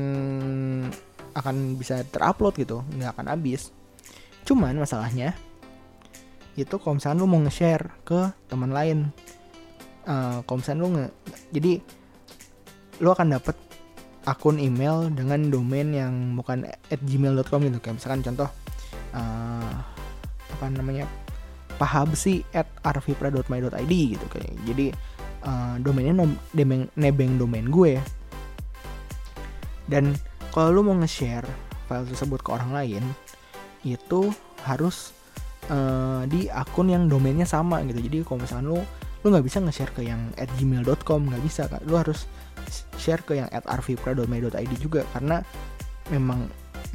akan 1.35 1.57
bisa 1.79 2.03
terupload 2.09 2.57
gitu. 2.59 2.83
Nggak 2.97 3.21
akan 3.21 3.27
habis. 3.33 3.71
Cuman 4.45 4.77
masalahnya 4.77 5.33
itu 6.55 6.79
kalau 6.79 6.99
misalnya 6.99 7.19
lu 7.19 7.27
mau 7.27 7.43
nge-share 7.43 7.99
ke 8.07 8.31
teman 8.47 8.71
lain 8.71 9.11
uh, 10.07 10.39
kalau 10.47 10.61
lu 10.79 10.87
nge 10.95 11.07
jadi 11.51 11.73
lu 13.03 13.09
akan 13.11 13.35
dapet 13.35 13.57
akun 14.25 14.57
email 14.57 15.13
dengan 15.13 15.53
domain 15.53 15.89
yang 15.93 16.37
bukan 16.37 16.65
at 16.69 17.01
gmail.com 17.05 17.61
gitu. 17.69 17.79
Kayak 17.81 17.97
misalkan 18.01 18.21
contoh 18.25 18.49
uh, 19.13 19.73
apa 20.55 20.65
namanya 20.73 21.05
pahabsi 21.77 22.47
at 22.57 22.69
arvipra.my.id 22.85 23.93
gitu 23.93 24.27
kayak. 24.33 24.55
Jadi 24.65 24.87
uh, 25.45 25.77
domainnya 25.81 26.25
nom, 26.25 26.33
nebeng, 26.57 26.89
nebeng 26.97 27.37
domain 27.37 27.67
gue. 27.69 28.01
Dan 29.85 30.17
kalau 30.55 30.81
lu 30.81 30.81
mau 30.87 30.97
nge-share 30.97 31.45
file 31.85 32.09
tersebut 32.09 32.41
ke 32.41 32.49
orang 32.49 32.73
lain 32.73 33.05
itu 33.85 34.33
harus 34.65 35.13
uh, 35.69 36.25
di 36.25 36.49
akun 36.49 36.89
yang 36.89 37.05
domainnya 37.11 37.45
sama 37.45 37.85
gitu. 37.85 38.01
Jadi 38.01 38.25
kalau 38.25 38.41
misalnya 38.41 38.67
lu 38.73 38.81
lu 39.25 39.33
nggak 39.33 39.45
bisa 39.45 39.59
nge-share 39.61 39.93
ke 39.93 40.05
yang 40.05 40.21
at 40.37 40.49
gmail.com 40.61 41.21
nggak 41.33 41.43
bisa 41.45 41.65
kan 41.65 41.81
lu 41.89 41.97
harus 41.97 42.29
share 42.99 43.23
ke 43.23 43.39
yang 43.39 43.49
at 43.51 43.65
arvipra.my.id 43.67 44.73
juga 44.81 45.05
karena 45.13 45.41
memang 46.13 46.47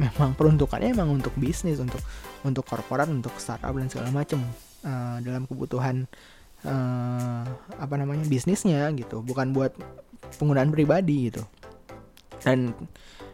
memang 0.02 0.32
peruntukannya 0.38 0.96
memang 0.96 1.20
untuk 1.20 1.36
bisnis 1.36 1.82
untuk 1.82 2.00
untuk 2.48 2.64
korporat 2.64 3.12
untuk 3.12 3.36
startup 3.36 3.76
dan 3.76 3.92
segala 3.92 4.10
macam 4.16 4.40
uh, 4.88 5.18
dalam 5.20 5.44
kebutuhan 5.44 6.08
uh, 6.64 7.44
apa 7.76 7.96
namanya 8.00 8.24
bisnisnya 8.28 8.88
gitu 8.96 9.20
bukan 9.26 9.52
buat 9.52 9.76
penggunaan 10.40 10.72
pribadi 10.72 11.32
gitu. 11.32 11.44
Dan 12.40 12.72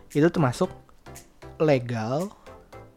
itu 0.09 0.27
termasuk 0.31 0.73
legal 1.61 2.33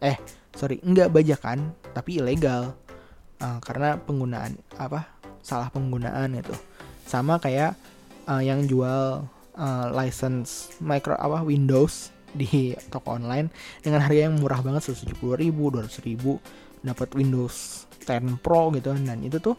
eh 0.00 0.16
sorry 0.54 0.80
nggak 0.80 1.10
bajakan 1.12 1.74
tapi 1.92 2.22
ilegal 2.22 2.74
uh, 3.42 3.58
karena 3.62 3.98
penggunaan 3.98 4.58
apa 4.78 5.06
salah 5.42 5.70
penggunaan 5.70 6.34
itu 6.38 6.54
sama 7.06 7.38
kayak 7.42 7.74
uh, 8.28 8.42
yang 8.44 8.68
jual 8.68 9.24
uh, 9.56 9.86
license 9.90 10.76
micro 10.78 11.16
apa 11.16 11.42
Windows 11.42 12.12
di 12.36 12.76
toko 12.92 13.16
online 13.16 13.48
dengan 13.80 14.04
harga 14.04 14.28
yang 14.28 14.36
murah 14.36 14.60
banget 14.60 14.92
170 14.92 15.16
ribu 15.40 15.72
200 15.72 16.04
ribu 16.04 16.36
dapat 16.84 17.08
Windows 17.16 17.88
10 18.04 18.44
Pro 18.44 18.68
gitu. 18.76 18.92
Dan 18.92 19.24
itu 19.24 19.40
tuh 19.40 19.56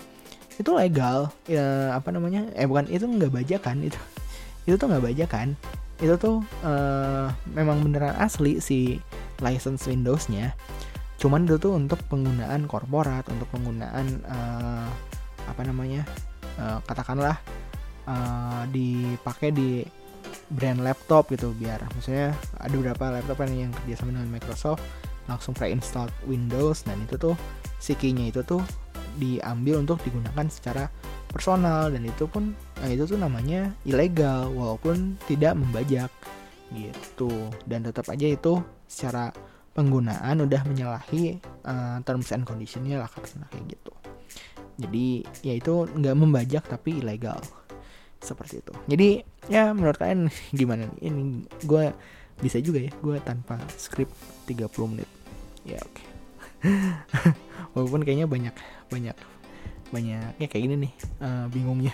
itu 0.60 0.70
legal 0.76 1.32
ya 1.48 1.96
apa 1.96 2.12
namanya 2.12 2.52
eh 2.52 2.68
bukan 2.68 2.92
itu 2.92 3.08
nggak 3.08 3.32
bajakan 3.32 3.80
itu 3.90 4.00
itu 4.70 4.76
tuh 4.78 4.88
nggak 4.88 5.06
bajakan. 5.10 5.58
Itu 6.00 6.16
tuh 6.16 6.38
uh, 6.64 7.28
memang 7.52 7.84
beneran 7.84 8.16
asli 8.22 8.62
si 8.64 9.02
license 9.44 9.90
Windowsnya. 9.90 10.54
Cuman 11.20 11.44
itu 11.44 11.60
tuh 11.60 11.76
untuk 11.76 12.00
penggunaan 12.08 12.64
korporat 12.70 13.28
untuk 13.28 13.50
penggunaan 13.52 14.24
uh, 14.24 14.88
apa 15.50 15.62
namanya 15.66 16.08
uh, 16.62 16.80
katakanlah 16.88 17.42
uh, 18.08 18.64
dipakai 18.70 19.50
di 19.52 19.84
brand 20.50 20.82
laptop 20.82 21.30
gitu 21.34 21.54
biar 21.58 21.82
maksudnya 21.96 22.34
ada 22.58 22.74
beberapa 22.74 23.06
laptop 23.14 23.46
yang, 23.46 23.70
yang 23.70 23.72
kerjasama 23.84 24.18
dengan 24.18 24.30
Microsoft 24.30 24.82
langsung 25.30 25.54
pre-install 25.54 26.10
Windows 26.26 26.86
dan 26.86 26.98
itu 27.06 27.16
tuh 27.18 27.36
si 27.78 27.94
key-nya 27.94 28.34
itu 28.34 28.42
tuh 28.42 28.62
diambil 29.18 29.82
untuk 29.82 30.02
digunakan 30.02 30.48
secara 30.50 30.90
personal 31.30 31.94
dan 31.94 32.02
itu 32.08 32.26
pun 32.26 32.58
nah 32.82 32.90
itu 32.90 33.06
tuh 33.06 33.20
namanya 33.22 33.70
ilegal 33.86 34.50
walaupun 34.54 35.20
tidak 35.30 35.54
membajak 35.54 36.10
gitu. 36.74 37.30
Dan 37.66 37.86
tetap 37.86 38.10
aja 38.10 38.26
itu 38.30 38.62
secara 38.90 39.34
penggunaan 39.74 40.44
udah 40.44 40.62
menyalahi 40.66 41.38
uh, 41.66 42.02
terms 42.04 42.34
and 42.34 42.44
conditionnya 42.46 43.02
lah 43.02 43.10
katakanlah 43.10 43.50
kayak 43.54 43.78
gitu. 43.78 43.94
Jadi 44.80 45.08
ya 45.44 45.54
itu 45.60 45.86
nggak 45.92 46.16
membajak 46.16 46.64
tapi 46.66 47.04
ilegal 47.04 47.40
seperti 48.20 48.62
itu. 48.62 48.74
Jadi 48.88 49.10
ya 49.48 49.72
menurut 49.72 49.98
kalian 49.98 50.28
gimana 50.60 50.88
ini 51.00 51.48
gue 51.64 51.92
bisa 52.40 52.60
juga 52.64 52.80
ya 52.80 52.92
gue 53.04 53.18
tanpa 53.24 53.60
skrip 53.76 54.08
30 54.48 54.70
menit. 54.92 55.10
Ya 55.68 55.80
oke. 55.84 55.92
Okay. 55.96 56.08
walaupun 57.74 58.04
kayaknya 58.04 58.28
banyak 58.28 58.56
banyak 58.92 59.16
banyak 59.90 60.32
ya 60.38 60.48
kayak 60.48 60.64
gini 60.70 60.76
nih 60.88 60.94
uh, 61.24 61.46
bingungnya. 61.50 61.94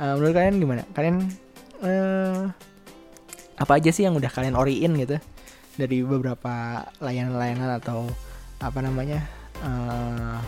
Uh, 0.00 0.14
menurut 0.18 0.34
kalian 0.34 0.56
gimana? 0.60 0.82
Kalian 0.92 1.16
uh, 1.84 2.50
apa 3.56 3.72
aja 3.80 3.90
sih 3.92 4.04
yang 4.04 4.16
udah 4.16 4.28
kalian 4.28 4.56
oriin 4.56 4.92
gitu? 4.96 5.16
Dari 5.76 6.00
beberapa 6.04 6.84
layanan-layanan 7.04 7.80
atau 7.80 8.08
apa 8.56 8.80
namanya 8.80 9.20
uh, 9.60 10.40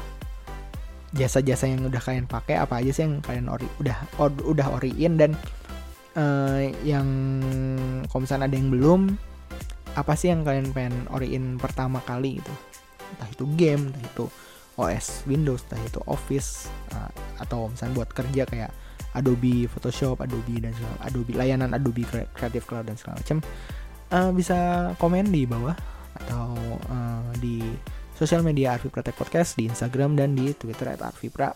jasa-jasa 1.16 1.64
yang 1.70 1.88
udah 1.88 2.00
kalian 2.02 2.28
pakai 2.28 2.60
apa 2.60 2.84
aja 2.84 2.92
sih 2.92 3.02
yang 3.08 3.24
kalian 3.24 3.48
ori 3.48 3.64
udah 3.80 3.96
or, 4.20 4.28
udah 4.44 4.66
oriin 4.76 5.16
dan 5.16 5.32
uh, 6.18 6.60
yang 6.84 7.08
kalau 8.12 8.20
misalnya 8.24 8.48
ada 8.50 8.56
yang 8.56 8.68
belum 8.68 9.00
apa 9.96 10.12
sih 10.14 10.28
yang 10.30 10.44
kalian 10.44 10.70
pengen 10.70 11.08
oriin 11.10 11.56
pertama 11.56 11.98
kali 12.04 12.38
gitu? 12.38 12.54
Entah 13.16 13.28
itu 13.32 13.44
game 13.56 13.88
entah 13.88 14.04
itu 14.04 14.24
OS 14.78 15.26
Windows 15.26 15.64
entah 15.66 15.80
itu 15.80 16.00
Office 16.06 16.68
uh, 16.92 17.10
atau 17.40 17.72
misalnya 17.72 18.04
buat 18.04 18.10
kerja 18.12 18.44
kayak 18.44 18.70
Adobe 19.16 19.66
Photoshop 19.66 20.20
Adobe 20.20 20.60
dan 20.60 20.76
segala 20.76 20.96
Adobe 21.08 21.32
layanan 21.34 21.72
Adobe 21.72 22.04
Creative 22.06 22.64
Cloud 22.68 22.86
dan 22.86 22.94
segala 23.00 23.18
macam 23.18 23.38
uh, 24.12 24.30
bisa 24.36 24.58
komen 25.00 25.32
di 25.32 25.48
bawah 25.48 25.74
atau 26.18 26.52
uh, 26.92 27.30
di 27.40 27.62
sosial 28.18 28.42
media 28.42 28.74
Arfi 28.74 28.90
Pratek 28.90 29.14
Podcast 29.14 29.54
di 29.54 29.70
Instagram 29.70 30.18
dan 30.18 30.34
di 30.34 30.50
Twitter 30.50 30.90
at 30.90 31.06
Arvipra 31.06 31.54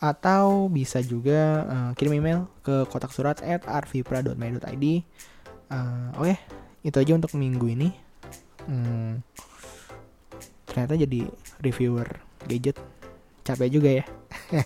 atau 0.00 0.72
bisa 0.72 1.04
juga 1.04 1.68
uh, 1.68 1.90
kirim 1.92 2.16
email 2.16 2.48
ke 2.64 2.88
kotak 2.88 3.12
surat 3.12 3.36
at 3.44 3.68
arvipra.my.id 3.68 4.84
uh, 5.68 6.16
oke 6.16 6.24
okay, 6.24 6.40
itu 6.80 6.96
aja 6.96 7.12
untuk 7.12 7.36
minggu 7.36 7.66
ini. 7.68 7.92
Hmm, 8.64 9.20
ternyata 10.64 10.96
jadi 10.96 11.28
reviewer 11.60 12.08
gadget. 12.48 12.80
Capek 13.44 13.68
juga 13.68 13.90
ya. 14.00 14.04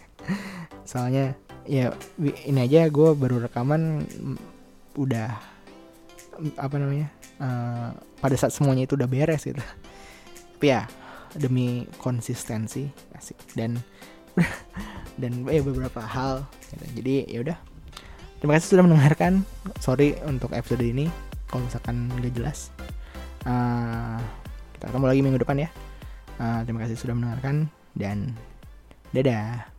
Soalnya 0.91 1.35
ya 1.67 1.91
ini 2.23 2.71
aja 2.71 2.87
gue 2.87 3.11
baru 3.19 3.43
rekaman 3.51 4.07
mm, 4.07 4.39
udah 4.95 5.31
mm, 6.39 6.55
apa 6.61 6.77
namanya 6.79 7.09
uh, 7.43 7.91
pada 8.23 8.37
saat 8.39 8.55
semuanya 8.55 8.87
itu 8.87 8.95
udah 8.95 9.09
beres 9.09 9.49
gitu 9.49 9.65
ya 10.65 10.89
demi 11.37 11.85
konsistensi 12.01 12.89
asik. 13.15 13.37
Dan 13.53 13.77
dan 15.21 15.47
ya 15.47 15.63
beberapa 15.63 16.03
hal 16.03 16.49
gitu. 16.73 16.85
jadi 17.03 17.15
ya 17.31 17.39
udah. 17.45 17.59
Terima 18.41 18.61
kasih 18.61 18.77
sudah 18.77 18.85
mendengarkan. 18.85 19.45
Sorry 19.81 20.17
untuk 20.27 20.53
episode 20.53 20.85
ini 20.85 21.09
kalau 21.49 21.65
misalkan 21.65 22.13
gak 22.21 22.35
jelas. 22.35 22.69
Uh, 23.45 24.21
kita 24.77 24.91
ketemu 24.91 25.07
lagi 25.07 25.21
minggu 25.21 25.41
depan 25.41 25.65
ya. 25.65 25.69
Uh, 26.37 26.61
terima 26.67 26.83
kasih 26.85 26.99
sudah 26.99 27.15
mendengarkan 27.15 27.71
dan 27.95 28.35
dadah 29.15 29.74